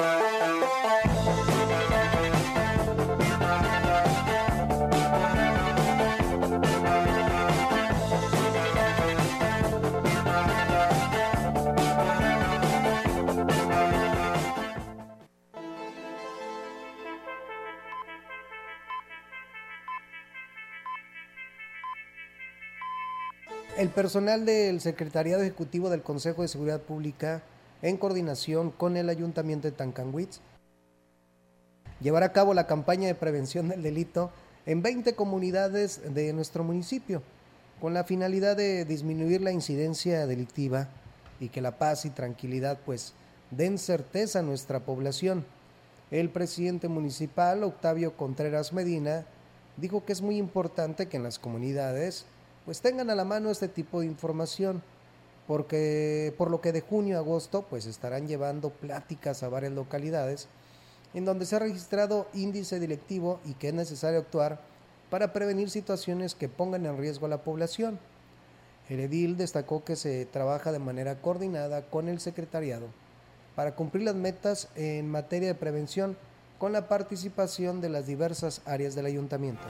[23.97, 27.41] Personal del Secretariado Ejecutivo del Consejo de Seguridad Pública,
[27.81, 30.39] en coordinación con el Ayuntamiento de Tancanwitz,
[31.99, 34.29] llevará a cabo la campaña de prevención del delito
[34.67, 37.23] en 20 comunidades de nuestro municipio,
[37.81, 40.89] con la finalidad de disminuir la incidencia delictiva
[41.39, 43.13] y que la paz y tranquilidad pues
[43.49, 45.43] den certeza a nuestra población.
[46.11, 49.25] El presidente municipal, Octavio Contreras Medina,
[49.75, 52.27] dijo que es muy importante que en las comunidades
[52.67, 54.83] pues tengan a la mano este tipo de información,
[55.47, 60.49] porque por lo que de junio a agosto pues estarán llevando pláticas a varias localidades
[61.13, 64.59] en donde se ha registrado índice directivo y que es necesario actuar
[65.09, 67.99] para prevenir situaciones que pongan en riesgo a la población.
[68.89, 72.87] El edil destacó que se trabaja de manera coordinada con el secretariado
[73.55, 76.17] para cumplir las metas en materia de prevención
[76.59, 79.63] con la participación de las diversas áreas del ayuntamiento.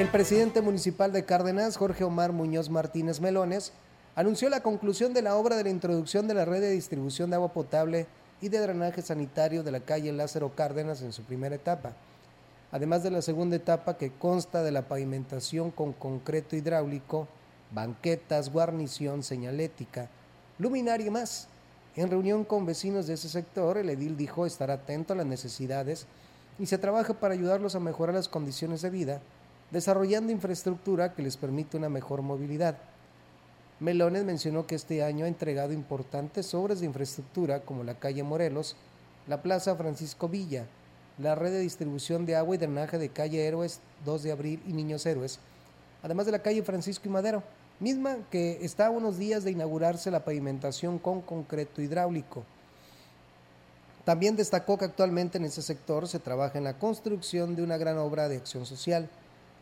[0.00, 3.74] El presidente municipal de Cárdenas, Jorge Omar Muñoz Martínez Melones,
[4.14, 7.36] anunció la conclusión de la obra de la introducción de la red de distribución de
[7.36, 8.06] agua potable
[8.40, 11.92] y de drenaje sanitario de la calle Lázaro Cárdenas en su primera etapa,
[12.72, 17.28] además de la segunda etapa que consta de la pavimentación con concreto hidráulico,
[17.70, 20.08] banquetas, guarnición, señalética,
[20.58, 21.48] luminaria y más.
[21.94, 26.06] En reunión con vecinos de ese sector, el edil dijo estar atento a las necesidades
[26.58, 29.20] y se trabaja para ayudarlos a mejorar las condiciones de vida
[29.70, 32.78] desarrollando infraestructura que les permite una mejor movilidad.
[33.78, 38.76] Melones mencionó que este año ha entregado importantes obras de infraestructura como la calle Morelos,
[39.26, 40.66] la Plaza Francisco Villa,
[41.18, 44.72] la red de distribución de agua y drenaje de calle Héroes 2 de abril y
[44.72, 45.38] Niños Héroes,
[46.02, 47.42] además de la calle Francisco y Madero,
[47.78, 52.44] misma que está a unos días de inaugurarse la pavimentación con concreto hidráulico.
[54.04, 57.98] También destacó que actualmente en ese sector se trabaja en la construcción de una gran
[57.98, 59.08] obra de acción social,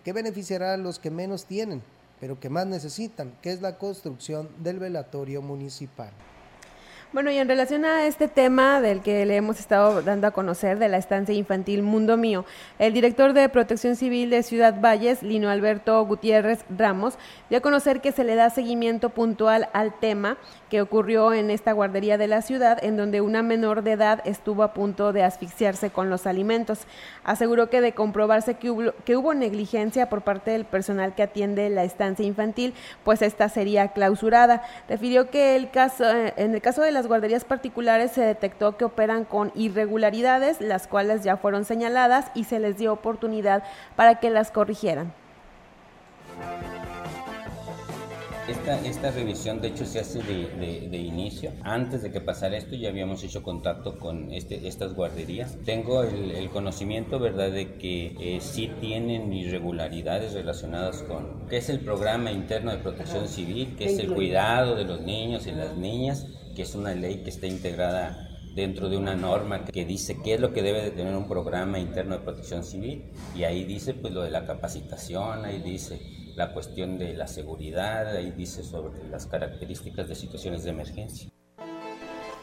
[0.04, 1.82] que beneficiará a los que menos tienen,
[2.20, 6.10] pero que más necesitan, que es la construcción del velatorio municipal.
[7.10, 10.78] Bueno, y en relación a este tema del que le hemos estado dando a conocer
[10.78, 12.44] de la estancia infantil Mundo Mío,
[12.78, 17.16] el director de Protección Civil de Ciudad Valles, Lino Alberto Gutiérrez Ramos,
[17.48, 20.36] dio a conocer que se le da seguimiento puntual al tema
[20.68, 24.62] que ocurrió en esta guardería de la ciudad, en donde una menor de edad estuvo
[24.62, 26.80] a punto de asfixiarse con los alimentos.
[27.24, 31.70] Aseguró que de comprobarse que hubo, que hubo negligencia por parte del personal que atiende
[31.70, 34.62] la estancia infantil, pues esta sería clausurada.
[34.90, 38.84] Refirió que el caso, eh, en el caso de las guarderías particulares se detectó que
[38.84, 43.62] operan con irregularidades, las cuales ya fueron señaladas y se les dio oportunidad
[43.94, 45.12] para que las corrigieran.
[48.48, 51.52] Esta, esta revisión de hecho se hace de, de, inicio.
[51.62, 55.56] Antes de que pasara esto ya habíamos hecho contacto con este, estas guarderías.
[55.64, 61.68] Tengo el, el conocimiento, ¿verdad?, de que eh, sí tienen irregularidades relacionadas con qué es
[61.68, 65.76] el programa interno de protección civil, qué es el cuidado de los niños y las
[65.76, 66.26] niñas,
[66.58, 70.40] que es una ley que está integrada dentro de una norma que dice qué es
[70.40, 74.12] lo que debe de tener un programa interno de protección civil y ahí dice pues
[74.12, 76.00] lo de la capacitación, ahí dice
[76.34, 81.30] la cuestión de la seguridad, ahí dice sobre las características de situaciones de emergencia.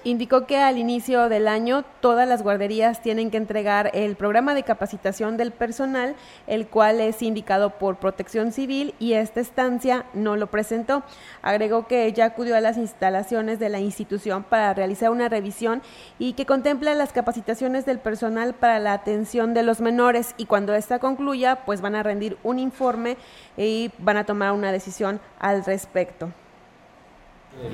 [0.05, 4.61] Indicó que al inicio del año todas las guarderías tienen que entregar el programa de
[4.61, 10.45] capacitación del personal, el cual es indicado por Protección Civil y esta estancia no lo
[10.45, 11.01] presentó.
[11.41, 15.81] Agregó que ya acudió a las instalaciones de la institución para realizar una revisión
[16.19, 20.75] y que contempla las capacitaciones del personal para la atención de los menores y cuando
[20.75, 23.17] esta concluya, pues van a rendir un informe
[23.57, 26.31] y van a tomar una decisión al respecto.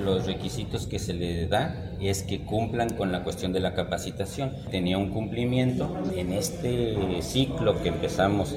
[0.03, 4.53] Los requisitos que se le da es que cumplan con la cuestión de la capacitación.
[4.69, 8.55] Tenía un cumplimiento en este ciclo que empezamos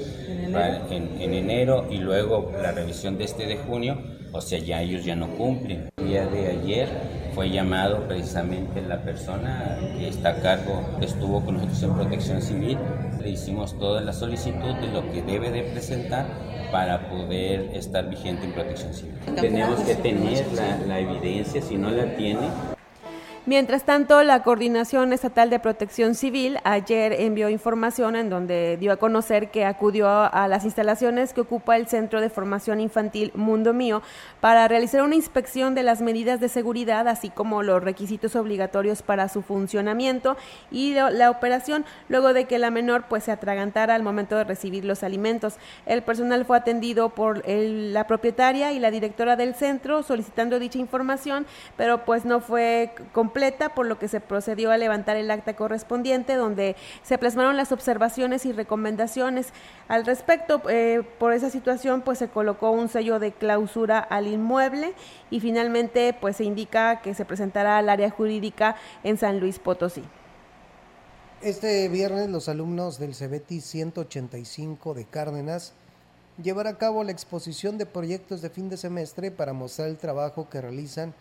[0.89, 3.97] en, en enero y luego la revisión de este de junio,
[4.31, 5.89] o sea, ya ellos ya no cumplen.
[5.97, 6.89] El día de ayer
[7.33, 12.41] fue llamado precisamente la persona que está a cargo, que estuvo con nosotros en protección
[12.41, 12.77] civil.
[13.21, 16.25] Le hicimos toda la solicitud de lo que debe de presentar
[16.71, 19.15] para poder estar vigente en protección civil.
[19.35, 22.47] Tenemos que tener la, la evidencia, si no la tiene,
[23.47, 28.97] Mientras tanto, la Coordinación Estatal de Protección Civil ayer envió información en donde dio a
[28.97, 34.01] conocer que acudió a las instalaciones que ocupa el Centro de Formación Infantil Mundo Mío
[34.41, 39.29] para realizar una inspección de las medidas de seguridad, así como los requisitos obligatorios para
[39.29, 40.37] su funcionamiento
[40.71, 44.85] y la operación, luego de que la menor pues se atragantara al momento de recibir
[44.85, 45.57] los alimentos.
[45.85, 50.79] El personal fue atendido por el, la propietaria y la directora del centro solicitando dicha
[50.79, 51.45] información,
[51.77, 52.91] pero pues no fue
[53.75, 58.45] por lo que se procedió a levantar el acta correspondiente donde se plasmaron las observaciones
[58.45, 59.47] y recomendaciones
[59.89, 60.61] al respecto.
[60.69, 64.93] Eh, por esa situación, pues se colocó un sello de clausura al inmueble
[65.29, 70.03] y finalmente, pues se indica que se presentará al área jurídica en San Luis Potosí.
[71.41, 75.73] Este viernes los alumnos del CEBETI 185 de Cárdenas
[76.41, 80.49] llevará a cabo la exposición de proyectos de fin de semestre para mostrar el trabajo
[80.49, 81.13] que realizan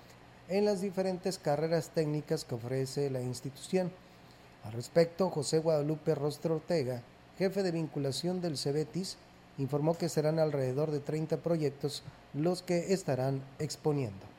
[0.48, 3.90] en las diferentes carreras técnicas que ofrece la institución.
[4.64, 7.02] Al respecto, José Guadalupe Rostro Ortega,
[7.38, 9.16] jefe de vinculación del CEBETIS,
[9.58, 14.34] informó que serán alrededor de 30 proyectos los que estarán exponiendo.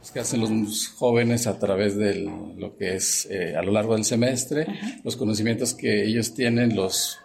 [0.00, 3.94] Los que hacen los jóvenes a través de lo que es eh, a lo largo
[3.94, 4.66] del semestre,
[5.04, 7.18] los conocimientos que ellos tienen los,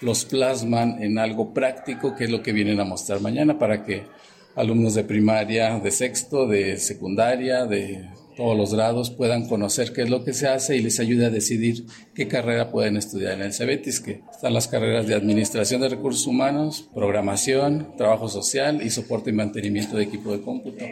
[0.00, 4.06] los plasman en algo práctico, que es lo que vienen a mostrar mañana para que
[4.54, 10.10] alumnos de primaria, de sexto, de secundaria, de todos los grados puedan conocer qué es
[10.10, 13.52] lo que se hace y les ayude a decidir qué carrera pueden estudiar en el
[13.52, 19.30] CEBETIS, que están las carreras de Administración de Recursos Humanos, Programación, Trabajo Social y Soporte
[19.30, 20.84] y Mantenimiento de Equipo de Cómputo.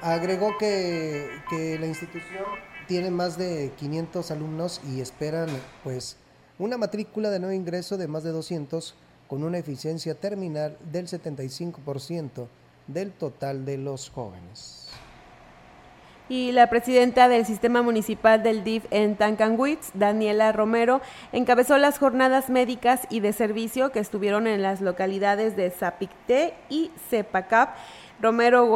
[0.00, 2.44] Agregó que, que la institución
[2.88, 5.48] tiene más de 500 alumnos y esperan
[5.84, 6.16] pues
[6.58, 8.94] una matrícula de nuevo ingreso de más de 200
[9.32, 12.48] con una eficiencia terminal del 75%
[12.86, 14.90] del total de los jóvenes.
[16.28, 21.00] Y la presidenta del Sistema Municipal del DIF en Tancanwitz, Daniela Romero,
[21.32, 26.90] encabezó las jornadas médicas y de servicio que estuvieron en las localidades de Zapicté y
[27.08, 27.74] Cepacap.
[28.20, 28.66] Romero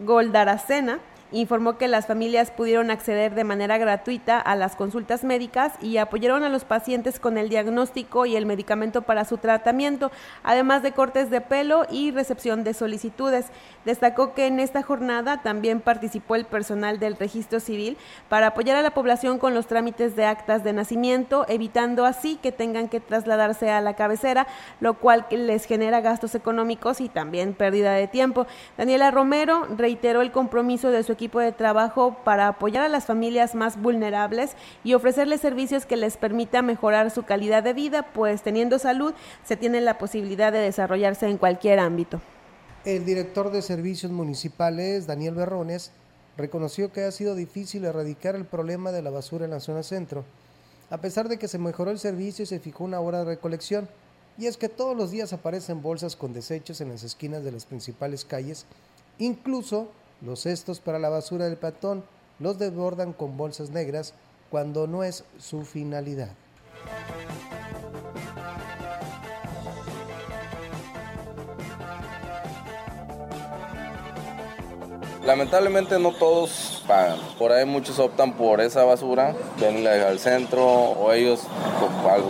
[0.00, 0.98] Goldaracena
[1.32, 6.42] informó que las familias pudieron acceder de manera gratuita a las consultas médicas y apoyaron
[6.44, 10.10] a los pacientes con el diagnóstico y el medicamento para su tratamiento,
[10.42, 13.46] además de cortes de pelo y recepción de solicitudes.
[13.84, 17.96] Destacó que en esta jornada también participó el personal del registro civil
[18.28, 22.52] para apoyar a la población con los trámites de actas de nacimiento, evitando así que
[22.52, 24.46] tengan que trasladarse a la cabecera,
[24.80, 28.46] lo cual les genera gastos económicos y también pérdida de tiempo.
[28.76, 33.56] Daniela Romero reiteró el compromiso de su equipo de trabajo para apoyar a las familias
[33.56, 34.52] más vulnerables
[34.84, 39.12] y ofrecerles servicios que les permita mejorar su calidad de vida, pues teniendo salud
[39.44, 42.20] se tiene la posibilidad de desarrollarse en cualquier ámbito.
[42.84, 45.90] El director de servicios municipales, Daniel Berrones,
[46.36, 50.24] reconoció que ha sido difícil erradicar el problema de la basura en la zona centro,
[50.88, 53.88] a pesar de que se mejoró el servicio y se fijó una hora de recolección.
[54.38, 57.66] Y es que todos los días aparecen bolsas con desechos en las esquinas de las
[57.66, 58.66] principales calles,
[59.18, 59.88] incluso
[60.20, 62.04] los cestos para la basura del peatón
[62.38, 64.14] los desbordan con bolsas negras
[64.50, 66.30] cuando no es su finalidad.
[75.24, 77.18] Lamentablemente no todos pagan.
[77.38, 81.42] Por ahí muchos optan por esa basura, venirla al centro o ellos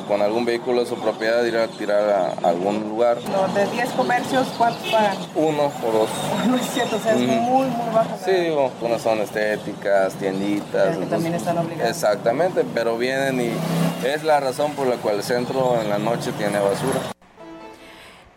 [0.09, 3.19] con, algún vehículo de su propiedad ir a tirar a algún lugar.
[3.55, 5.17] de 10 comercios cuántos pagan?
[5.35, 6.11] Uno o dos.
[6.49, 8.17] No es cierto, o sea, es muy, muy bajo.
[8.25, 10.97] Sí, digo, unas son estéticas, tienditas.
[10.97, 11.91] que también están obligados.
[11.91, 16.33] Exactamente, pero vienen y es la razón por la cual el centro en la noche
[16.33, 17.18] tiene basura.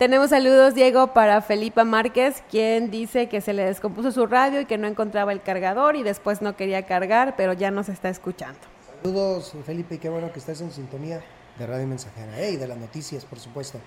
[0.02, 4.66] Tenemos saludos, Diego, para Felipa Márquez, quien dice que se le descompuso su radio y
[4.66, 8.58] que no encontraba el cargador y después no quería cargar, pero ya nos está escuchando.
[9.04, 11.22] Saludos, Felipe, y qué bueno que estás en sintonía
[11.60, 13.78] de Radio Mensajera y de las noticias, por supuesto.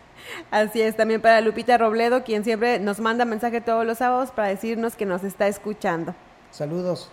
[0.52, 4.46] Así es, también para Lupita Robledo, quien siempre nos manda mensaje todos los sábados para
[4.46, 6.14] decirnos que nos está escuchando.
[6.52, 7.10] Saludos.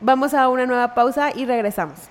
[0.00, 2.10] Vamos a una nueva pausa y regresamos.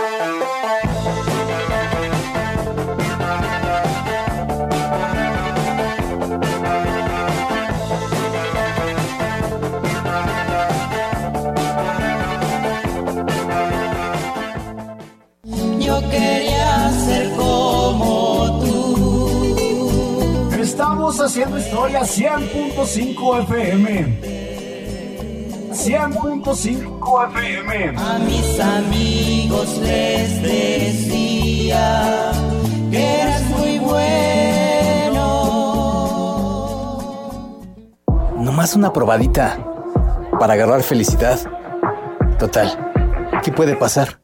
[21.23, 24.19] haciendo historia 100.5 FM.
[25.71, 27.97] 100.5 FM.
[27.97, 32.31] A mis amigos les decía
[32.89, 35.21] que eres muy bueno.
[38.37, 39.57] Nomás una probadita
[40.39, 41.39] para agarrar felicidad.
[42.39, 42.91] Total,
[43.43, 44.19] ¿qué puede pasar?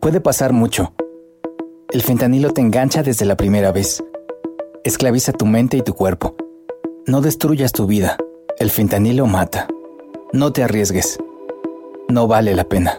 [0.00, 0.94] Puede pasar mucho.
[1.90, 4.02] El fentanilo te engancha desde la primera vez.
[4.88, 6.34] Esclaviza tu mente y tu cuerpo.
[7.06, 8.16] No destruyas tu vida.
[8.58, 9.68] El fentanilo mata.
[10.32, 11.18] No te arriesgues.
[12.08, 12.96] No vale la pena.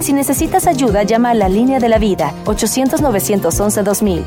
[0.00, 4.24] Si necesitas ayuda, llama a la línea de la vida 800-911-2000.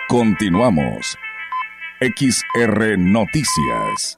[0.08, 1.16] Continuamos.
[2.00, 4.14] XR Noticias.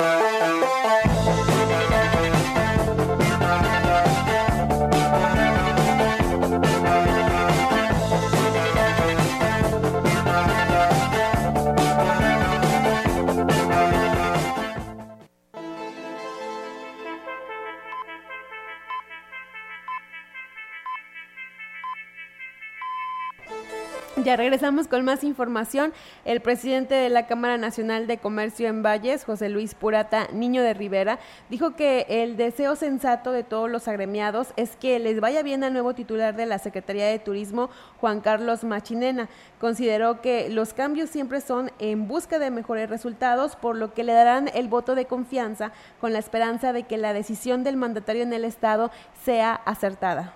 [24.31, 25.93] Ya regresamos con más información.
[26.25, 30.73] El presidente de la Cámara Nacional de Comercio en Valles, José Luis Purata Niño de
[30.73, 31.19] Rivera,
[31.49, 35.73] dijo que el deseo sensato de todos los agremiados es que les vaya bien al
[35.73, 37.71] nuevo titular de la Secretaría de Turismo,
[38.01, 39.29] Juan Carlos Machinena.
[39.59, 44.13] Consideró que los cambios siempre son en busca de mejores resultados, por lo que le
[44.13, 48.33] darán el voto de confianza con la esperanza de que la decisión del mandatario en
[48.33, 48.93] el Estado
[49.25, 50.35] sea acertada.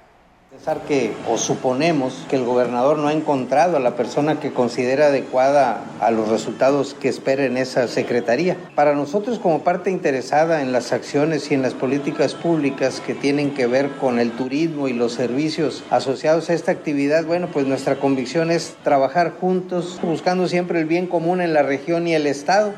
[0.54, 5.08] Pensar que o suponemos que el gobernador no ha encontrado a la persona que considera
[5.08, 8.56] adecuada a los resultados que espera en esa secretaría.
[8.76, 13.52] Para nosotros como parte interesada en las acciones y en las políticas públicas que tienen
[13.52, 17.96] que ver con el turismo y los servicios asociados a esta actividad, bueno, pues nuestra
[17.96, 22.74] convicción es trabajar juntos buscando siempre el bien común en la región y el estado.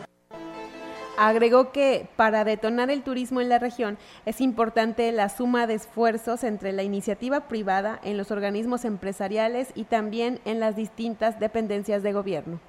[1.19, 3.97] Agregó que para detonar el turismo en la región
[4.27, 9.85] es importante la suma de esfuerzos entre la iniciativa privada en los organismos empresariales y
[9.85, 12.61] también en las distintas dependencias de gobierno.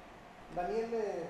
[0.56, 0.86] Daniel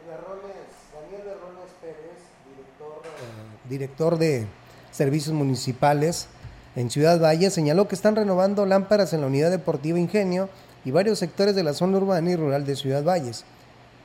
[0.07, 0.55] Berrones,
[0.95, 2.19] Daniel Berrones Pérez,
[2.55, 4.47] director, eh, director de
[4.93, 6.29] Servicios Municipales
[6.77, 10.49] en Ciudad Valle, señaló que están renovando lámparas en la unidad deportiva Ingenio
[10.85, 13.45] y varios sectores de la zona urbana y rural de Ciudad Valles.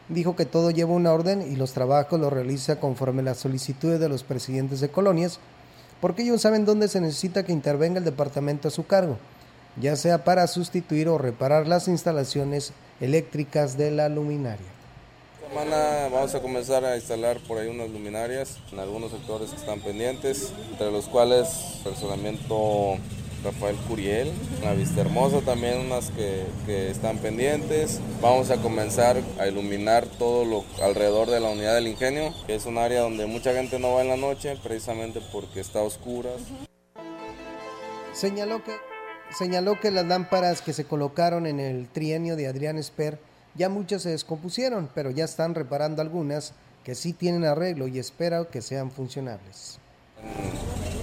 [0.09, 4.09] Dijo que todo lleva una orden y los trabajos los realiza conforme las solicitudes de
[4.09, 5.39] los presidentes de colonias,
[6.01, 9.17] porque ellos saben dónde se necesita que intervenga el departamento a su cargo,
[9.79, 14.65] ya sea para sustituir o reparar las instalaciones eléctricas de la luminaria.
[15.47, 19.79] semana vamos a comenzar a instalar por ahí unas luminarias en algunos sectores que están
[19.79, 21.47] pendientes, entre los cuales
[21.83, 22.97] personamiento
[23.43, 24.31] Rafael Curiel,
[24.63, 27.99] la Vista Hermosa también unas que, que, están pendientes.
[28.21, 32.65] Vamos a comenzar a iluminar todo lo alrededor de la unidad del ingenio, que es
[32.65, 36.31] un área donde mucha gente no va en la noche, precisamente porque está oscura.
[38.13, 38.73] Señaló que,
[39.37, 43.19] señaló que las lámparas que se colocaron en el trienio de Adrián Esper
[43.55, 48.45] ya muchas se descompusieron, pero ya están reparando algunas que sí tienen arreglo y espera
[48.45, 49.79] que sean funcionables.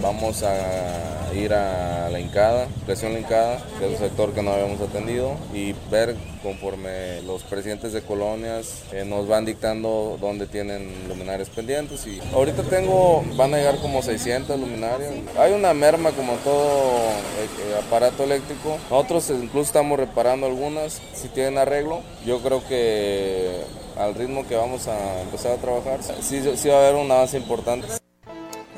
[0.02, 4.52] Vamos a ir a la Incada, Presión La Incada, que es un sector que no
[4.52, 10.90] habíamos atendido, y ver conforme los presidentes de colonias eh, nos van dictando dónde tienen
[11.06, 12.06] luminarias pendientes.
[12.06, 15.12] Y ahorita tengo, van a llegar como 600 luminarias.
[15.38, 18.78] Hay una merma como todo eh, aparato eléctrico.
[18.90, 22.00] Nosotros incluso estamos reparando algunas, si tienen arreglo.
[22.24, 23.60] Yo creo que
[23.98, 27.36] al ritmo que vamos a empezar a trabajar, sí, sí va a haber un avance
[27.36, 27.86] importante.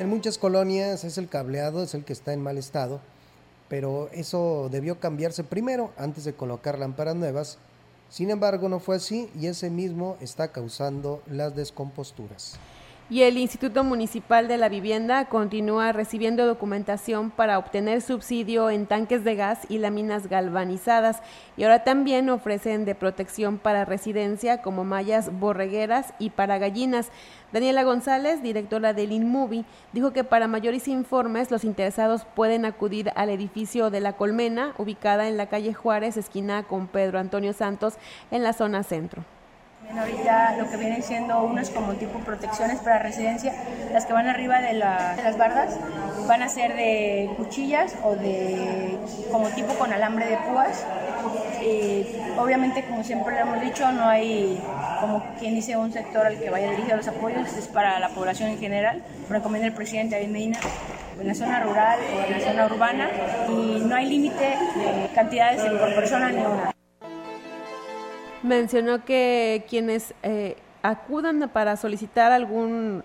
[0.02, 3.00] En muchas colonias es el cableado, es el que está en mal estado,
[3.68, 7.58] pero eso debió cambiarse primero antes de colocar lámparas nuevas.
[8.10, 12.58] Sin embargo, no fue así y ese mismo está causando las descomposturas.
[13.12, 19.22] Y el Instituto Municipal de la Vivienda continúa recibiendo documentación para obtener subsidio en tanques
[19.22, 21.20] de gas y láminas galvanizadas.
[21.58, 27.10] Y ahora también ofrecen de protección para residencia como mallas borregueras y para gallinas.
[27.52, 33.28] Daniela González, directora del InMovie, dijo que para mayores informes los interesados pueden acudir al
[33.28, 37.98] edificio de La Colmena, ubicada en la calle Juárez, esquina con Pedro Antonio Santos,
[38.30, 39.22] en la zona centro.
[39.90, 43.52] Ahorita lo que vienen siendo unas como tipo protecciones para residencia,
[43.92, 45.78] las que van arriba de, la, de las bardas
[46.26, 48.96] van a ser de cuchillas o de
[49.30, 50.84] como tipo con alambre de púas.
[52.38, 54.60] obviamente, como siempre le hemos dicho, no hay
[55.00, 58.50] como quien dice un sector al que vaya dirigido los apoyos, es para la población
[58.50, 59.02] en general.
[59.28, 60.58] Recomienda el presidente David Medina
[61.20, 63.10] en la zona rural o en la zona urbana
[63.48, 66.71] y no hay límite de cantidades por persona ni una
[68.42, 73.02] mencionó que quienes eh, acudan para solicitar algún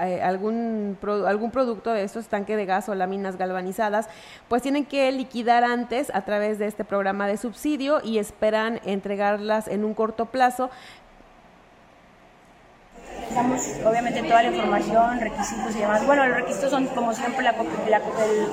[0.00, 0.96] eh, algún,
[1.26, 4.08] algún producto de estos, tanque de gas o láminas galvanizadas,
[4.46, 9.66] pues tienen que liquidar antes a través de este programa de subsidio y esperan entregarlas
[9.66, 10.70] en un corto plazo.
[13.34, 16.06] Damos obviamente toda la información, requisitos y demás.
[16.06, 18.00] Bueno, los requisitos son como siempre la copia, la,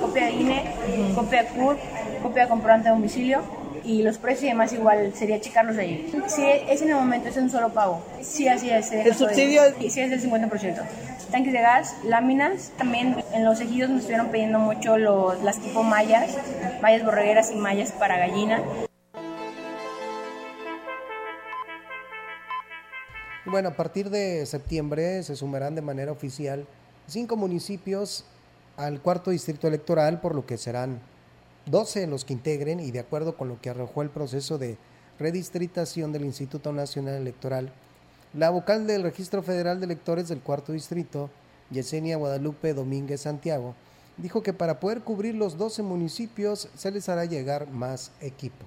[0.00, 0.74] copia de INE,
[1.14, 1.76] copia de CUR,
[2.24, 6.12] copia de comprobante de domicilio y los precios y demás igual sería checarlos ahí.
[6.26, 8.04] Si es en el momento, es un solo pago.
[8.20, 8.90] Sí, así es.
[8.90, 9.62] ¿El subsidio?
[9.78, 10.82] Sí, es del 50%.
[11.30, 15.82] Tanques de gas, láminas, también en los ejidos nos estuvieron pidiendo mucho los, las tipo
[15.82, 16.36] mallas,
[16.82, 18.60] mallas borregueras y mallas para gallina.
[23.44, 26.66] Bueno, a partir de septiembre se sumarán de manera oficial
[27.06, 28.24] cinco municipios
[28.76, 31.00] al cuarto distrito electoral, por lo que serán
[31.66, 34.78] 12 los que integren y de acuerdo con lo que arrojó el proceso de
[35.18, 37.72] redistritación del Instituto Nacional Electoral,
[38.34, 41.30] la vocal del Registro Federal de Electores del Cuarto Distrito,
[41.70, 43.74] Yesenia Guadalupe Domínguez Santiago,
[44.16, 48.64] dijo que para poder cubrir los 12 municipios se les hará llegar más equipo.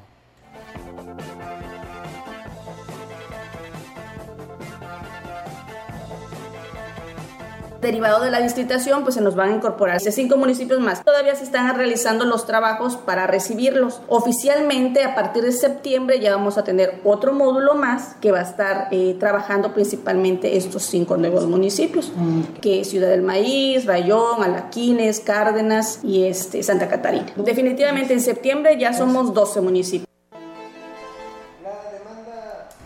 [7.81, 11.03] Derivado de la distritación, pues se nos van a incorporar cinco municipios más.
[11.03, 14.01] Todavía se están realizando los trabajos para recibirlos.
[14.07, 18.43] Oficialmente, a partir de septiembre, ya vamos a tener otro módulo más que va a
[18.43, 22.11] estar eh, trabajando principalmente estos cinco nuevos municipios,
[22.61, 27.27] que es Ciudad del Maíz, Rayón, Alaquines, Cárdenas y este, Santa Catarina.
[27.35, 30.09] Definitivamente en septiembre ya somos 12 municipios.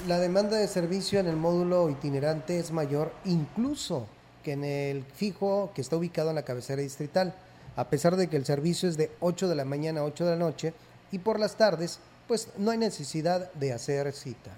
[0.07, 4.05] La demanda de servicio en el módulo itinerante es mayor incluso
[4.43, 7.33] que en el fijo que está ubicado en la cabecera distrital,
[7.75, 10.31] a pesar de que el servicio es de 8 de la mañana a 8 de
[10.31, 10.73] la noche
[11.11, 14.51] y por las tardes, pues no hay necesidad de hacer cita.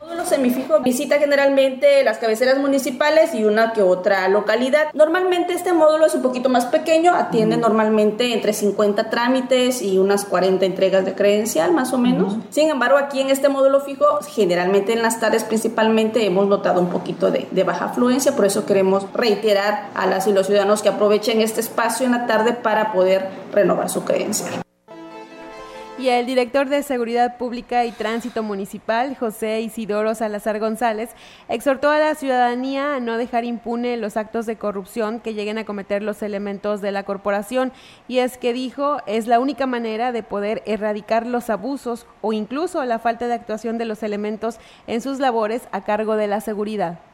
[0.00, 4.86] Módulo semifijo visita generalmente las cabeceras municipales y una que otra localidad.
[4.94, 10.24] Normalmente este módulo es un poquito más pequeño, atiende normalmente entre 50 trámites y unas
[10.24, 12.38] 40 entregas de credencial más o menos.
[12.48, 16.88] Sin embargo, aquí en este módulo fijo, generalmente en las tardes principalmente hemos notado un
[16.88, 20.88] poquito de, de baja afluencia, por eso queremos reiterar a las y los ciudadanos que
[20.88, 24.62] aprovechen este espacio en la tarde para poder renovar su credencial
[26.00, 31.10] y el director de Seguridad Pública y Tránsito Municipal, José Isidoro Salazar González,
[31.48, 35.66] exhortó a la ciudadanía a no dejar impune los actos de corrupción que lleguen a
[35.66, 37.70] cometer los elementos de la corporación
[38.08, 42.82] y es que dijo es la única manera de poder erradicar los abusos o incluso
[42.84, 47.09] la falta de actuación de los elementos en sus labores a cargo de la seguridad.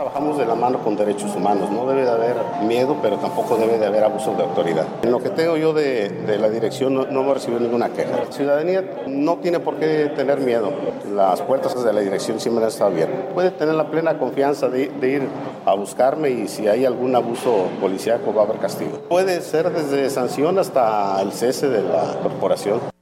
[0.00, 2.34] Trabajamos de la mano con derechos humanos, no debe de haber
[2.66, 4.86] miedo, pero tampoco debe de haber abuso de autoridad.
[5.02, 8.16] En lo que tengo yo de, la dirección no, no recibido ninguna queja.
[8.16, 10.72] La ciudadanía no tiene por qué tener miedo.
[11.14, 13.18] Las puertas de la dirección siempre han estado abiertas.
[13.34, 15.28] Puede tener la plena confianza de, de ir
[15.66, 19.00] a buscarme y si hay algún abuso policíaco va a haber castigo.
[19.06, 22.99] Puede ser desde sanción hasta el cese de la corporación.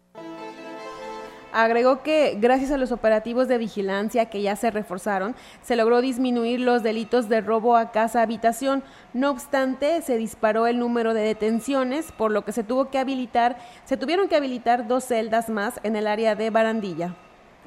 [1.65, 6.61] Agregó que gracias a los operativos de vigilancia que ya se reforzaron, se logró disminuir
[6.61, 8.85] los delitos de robo a casa habitación.
[9.13, 13.59] No obstante, se disparó el número de detenciones, por lo que se tuvo que habilitar,
[13.85, 17.17] se tuvieron que habilitar dos celdas más en el área de Barandilla.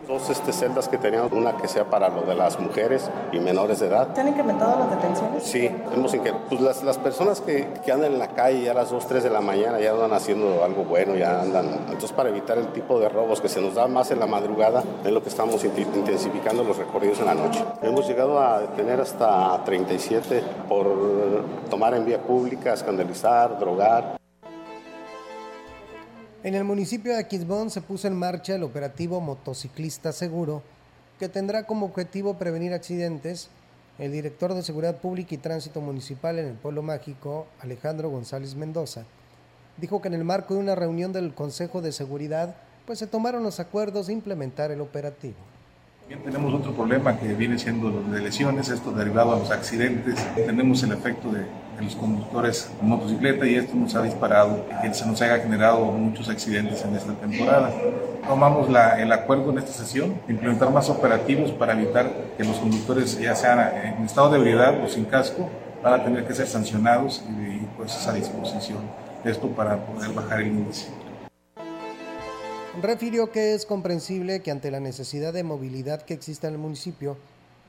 [0.07, 3.79] Dos este, celdas que teníamos, una que sea para lo de las mujeres y menores
[3.79, 4.13] de edad.
[4.13, 5.43] ¿Se han incrementado las detenciones?
[5.43, 6.15] Sí, hemos
[6.49, 9.23] pues las, las personas que, que, andan en la calle ya a las 2, 3
[9.23, 11.65] de la mañana ya andan haciendo algo bueno, ya andan.
[11.85, 14.83] Entonces, para evitar el tipo de robos que se nos da más en la madrugada,
[15.03, 17.63] es lo que estamos intensificando los recorridos en la noche.
[17.81, 20.87] Hemos llegado a detener hasta 37 por
[21.69, 24.20] tomar en vía pública, escandalizar, drogar.
[26.43, 30.63] En el municipio de Aquismón se puso en marcha el operativo Motociclista Seguro,
[31.19, 33.49] que tendrá como objetivo prevenir accidentes.
[33.99, 39.03] El director de Seguridad Pública y Tránsito Municipal en el Pueblo Mágico, Alejandro González Mendoza,
[39.77, 42.55] dijo que en el marco de una reunión del Consejo de Seguridad,
[42.87, 45.37] pues se tomaron los acuerdos de implementar el operativo
[46.17, 50.15] tenemos otro problema que viene siendo de lesiones, esto derivado a los accidentes.
[50.35, 51.45] Tenemos el efecto de,
[51.81, 56.29] los conductores de motocicleta y esto nos ha disparado que se nos haya generado muchos
[56.29, 57.71] accidentes en esta temporada.
[58.27, 63.35] Tomamos el acuerdo en esta sesión implementar más operativos para evitar que los conductores, ya
[63.35, 63.59] sean
[63.99, 65.49] en estado de ebriedad o sin casco,
[65.83, 68.79] van a tener que ser sancionados y, y pues a disposición.
[69.23, 70.87] Esto para poder bajar el índice.
[72.81, 77.17] Refirió que es comprensible que ante la necesidad de movilidad que existe en el municipio,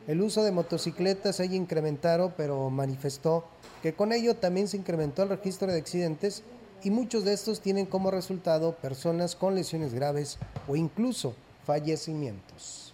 [0.07, 3.44] el uso de motocicletas haya incrementado, pero manifestó
[3.82, 6.42] que con ello también se incrementó el registro de accidentes
[6.82, 10.38] y muchos de estos tienen como resultado personas con lesiones graves
[10.68, 11.34] o incluso
[11.64, 12.92] fallecimientos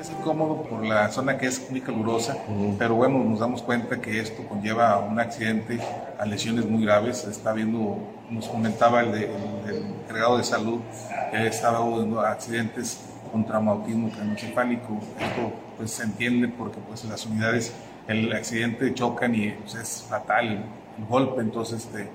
[0.00, 2.36] es incómodo por la zona que es muy calurosa,
[2.78, 5.80] pero bueno, nos damos cuenta que esto conlleva a un accidente,
[6.18, 7.24] a lesiones muy graves.
[7.24, 7.98] Está viendo,
[8.30, 9.24] nos comentaba el, de,
[9.66, 10.80] el, encargado de salud,
[11.32, 13.00] que estaba habiendo accidentes
[13.30, 15.00] con traumatismo craneoencefálico.
[15.20, 17.72] Esto pues se entiende porque pues las unidades,
[18.06, 22.08] el accidente chocan y pues, es fatal el, golpe, entonces este,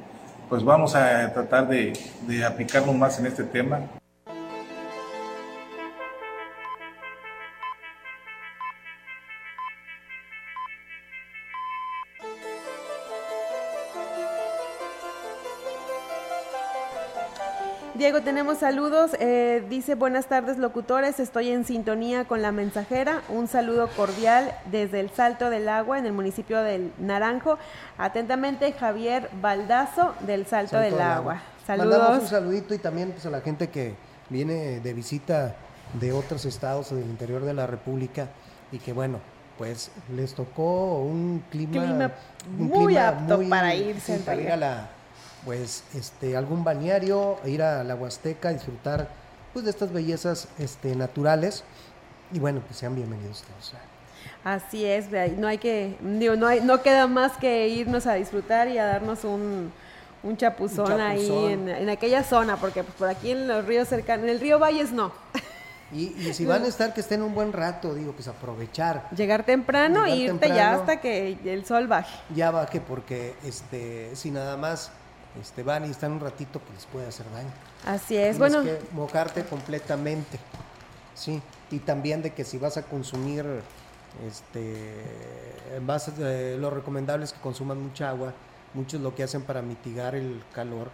[0.50, 1.94] pues vamos a tratar de,
[2.28, 3.80] de aplicarnos más en este tema.
[18.04, 19.12] Diego, tenemos saludos.
[19.22, 23.22] Eh, dice, buenas tardes locutores, estoy en sintonía con la mensajera.
[23.30, 27.58] Un saludo cordial desde el Salto del Agua en el municipio del Naranjo.
[27.98, 31.44] Atentamente, Javier Baldazo del Salto, del, Agua.
[31.66, 31.98] Saludos.
[31.98, 33.96] Mandamos un saludito y también pues, a la gente que
[34.28, 35.56] viene de visita
[35.98, 38.28] de otros estados o del interior de la República
[38.74, 39.22] y que bueno,
[39.58, 42.12] pues les tocó un clima,
[42.58, 44.18] muy apto para irse.
[44.18, 44.90] para ir a la
[45.46, 49.10] pues este algún balneario, ir a la Huasteca, disfrutar
[49.54, 51.64] pues de estas bellezas este naturales
[52.32, 53.74] y bueno, pues sean bienvenidos todos.
[54.44, 58.68] Así es, no hay que digo, no hay no queda más que irnos a disfrutar
[58.68, 59.72] y a darnos un
[60.24, 64.30] un chapuzón, ahí en, aquella zona, porque pues, por aquí en los ríos cercanos, en
[64.30, 65.12] el río Valles no.
[65.92, 69.10] Y, y, si van a estar, que estén un buen rato, digo, pues aprovechar.
[69.16, 72.18] Llegar temprano e irte ya hasta que el sol baje.
[72.34, 74.92] Ya baje, porque este, si nada más
[75.42, 77.50] este, van y están un ratito, pues les puede hacer daño.
[77.86, 78.64] Así es, Tienes bueno.
[78.64, 80.40] que mojarte completamente,
[81.16, 81.42] sí.
[81.72, 83.46] Y también de que si vas a consumir,
[84.28, 85.04] este,
[85.86, 88.34] vas, eh, lo recomendable es que consuman mucha agua.
[88.74, 90.90] Muchos lo que hacen para mitigar el calor,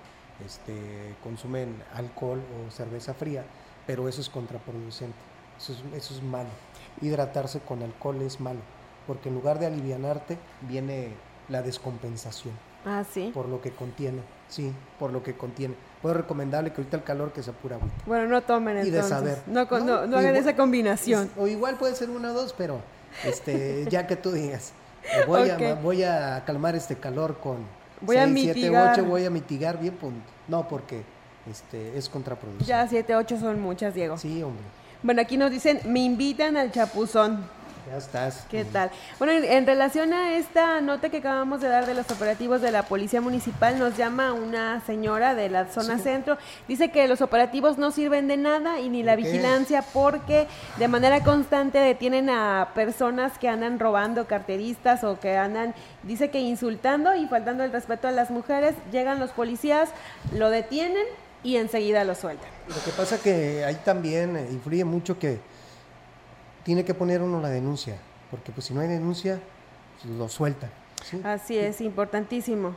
[0.46, 3.46] este, consumen alcohol o cerveza fría,
[3.88, 5.18] pero eso es contraproducente.
[5.58, 6.50] Eso es, eso es malo.
[7.02, 8.60] Hidratarse con alcohol es malo,
[9.08, 11.14] porque en lugar de alivianarte, viene
[11.50, 12.54] la descompensación.
[12.86, 13.32] Ah, sí.
[13.34, 15.76] Por lo que contiene, sí, por lo que contiene.
[16.02, 17.96] Puedo recomendable que ahorita el calor que se apura agüita.
[18.06, 18.94] Bueno, no tomen entonces.
[18.94, 19.42] Y de saber.
[19.48, 21.30] No, no, no, hagan esa combinación.
[21.38, 22.82] o igual puede ser una o dos, pero
[23.26, 24.74] este, ya que tú digas,
[25.28, 27.58] voy, a, voy a calmar este calor con
[28.02, 28.96] voy 6, a mitigar.
[28.96, 30.14] 7, 8, voy a mitigar bien, pues,
[30.48, 31.04] no, porque
[31.50, 32.66] este, es contraproducente.
[32.66, 34.18] Ya 7, 8 son muchas, Diego.
[34.18, 34.64] Sí, hombre.
[35.02, 37.44] Bueno, aquí nos dicen, me invitan al chapuzón.
[37.88, 38.46] Ya estás.
[38.50, 38.92] ¿Qué tal?
[39.18, 42.84] Bueno, en, relación a esta nota que acabamos de dar de los operativos de la
[42.84, 46.38] Policía Municipal, nos llama una señora de la zona centro.
[46.68, 51.24] Dice que los operativos no sirven de nada y ni la vigilancia porque de manera
[51.24, 55.74] constante detienen a personas que andan robando carteristas o que andan,
[56.04, 58.76] dice que insultando y faltando el respeto a las mujeres.
[58.92, 59.90] Llegan los policías,
[60.34, 61.06] lo detienen
[61.44, 62.50] y enseguida lo sueltan.
[62.68, 65.40] Lo que pasa que ahí también influye mucho que
[66.64, 67.98] tiene que poner uno la denuncia,
[68.32, 69.40] porque pues si no hay denuncia,
[70.02, 70.70] pues, lo sueltan.
[71.24, 72.76] Así es, importantísimo.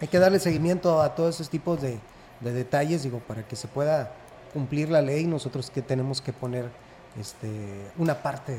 [0.00, 1.98] Hay que darle seguimiento a todos esos tipos de,
[2.40, 4.12] detalles, digo, para que se pueda
[4.52, 6.68] cumplir la ley, nosotros que tenemos que poner
[7.18, 7.48] este,
[7.98, 8.56] una parte.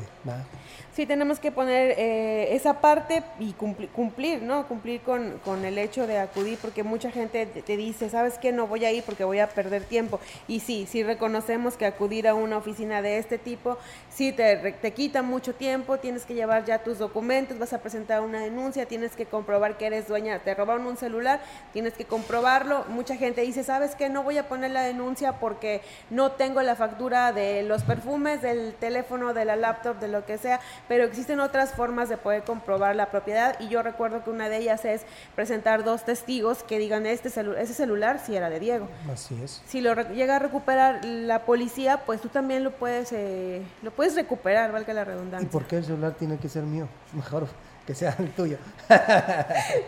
[0.94, 4.68] Sí, tenemos que poner eh, esa parte y cumpli- cumplir, ¿no?
[4.68, 8.52] Cumplir con, con el hecho de acudir, porque mucha gente te, dice, ¿sabes qué?
[8.52, 10.20] No voy a ir porque voy a perder tiempo.
[10.46, 13.76] Y sí, sí reconocemos que acudir a una oficina de este tipo,
[14.08, 18.20] sí te, te quita mucho tiempo, tienes que llevar ya tus documentos, vas a presentar
[18.20, 21.40] una denuncia, tienes que comprobar que eres dueña, te robaron un celular,
[21.72, 22.84] tienes que comprobarlo.
[22.88, 24.08] Mucha gente dice, ¿sabes qué?
[24.08, 25.80] No voy a poner la denuncia porque
[26.10, 30.38] no tengo la factura de los perfumes, del teléfono, de la laptop, de lo que
[30.38, 34.48] sea, pero existen otras formas de poder comprobar la propiedad y yo recuerdo que una
[34.48, 35.02] de ellas es
[35.34, 38.86] presentar dos testigos que digan este celu- ese celular si era de Diego.
[39.12, 39.62] Así es.
[39.66, 44.14] Si lo llega a recuperar la policía, pues tú también lo puedes eh, lo puedes
[44.14, 45.50] recuperar, valga la ¿Y redundancia.
[45.50, 46.86] por qué el celular tiene que ser mío?
[47.14, 47.48] Mejor
[47.86, 48.56] que sea el tuyo.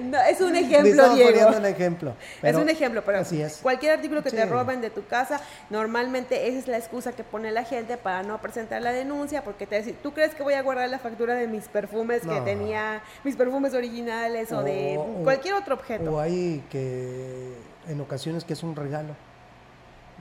[0.00, 1.30] No, es un ejemplo, estamos Diego.
[1.30, 2.14] poniendo un ejemplo.
[2.40, 3.58] pero es un ejemplo, pero así es.
[3.58, 5.40] cualquier artículo que te roben de tu casa,
[5.70, 9.66] normalmente esa es la excusa que pone la gente para no presentar la denuncia, porque
[9.66, 13.02] te decir, ¿tú crees que voy a guardar la factura de mis perfumes que tenía,
[13.24, 16.14] mis perfumes originales o, de O- o- cualquier otro objeto?
[16.14, 17.52] O hay que
[17.88, 19.14] en ocasiones que es un regalo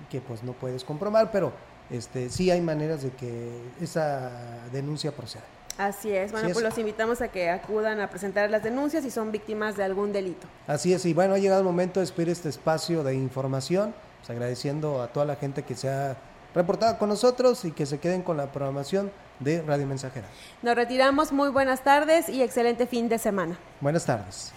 [0.10, 1.54] que pues no puedes comprobar, pero
[1.90, 3.52] este sí hay maneras de que
[3.82, 4.32] esa
[4.72, 5.44] denuncia proceda.
[5.78, 6.70] Así es, bueno, Así pues es.
[6.70, 10.48] los invitamos a que acudan a presentar las denuncias si son víctimas de algún delito.
[10.68, 14.30] Así es, y bueno, ha llegado el momento de despedir este espacio de información, pues
[14.30, 16.16] agradeciendo a toda la gente que se ha
[16.54, 20.28] reportado con nosotros y que se queden con la programación de Radio Mensajera.
[20.62, 23.58] Nos retiramos, muy buenas tardes y excelente fin de semana.
[23.82, 24.54] Buenas tardes.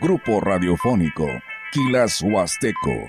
[0.00, 1.26] Grupo Radiofónico,
[1.72, 3.08] Quilas Huasteco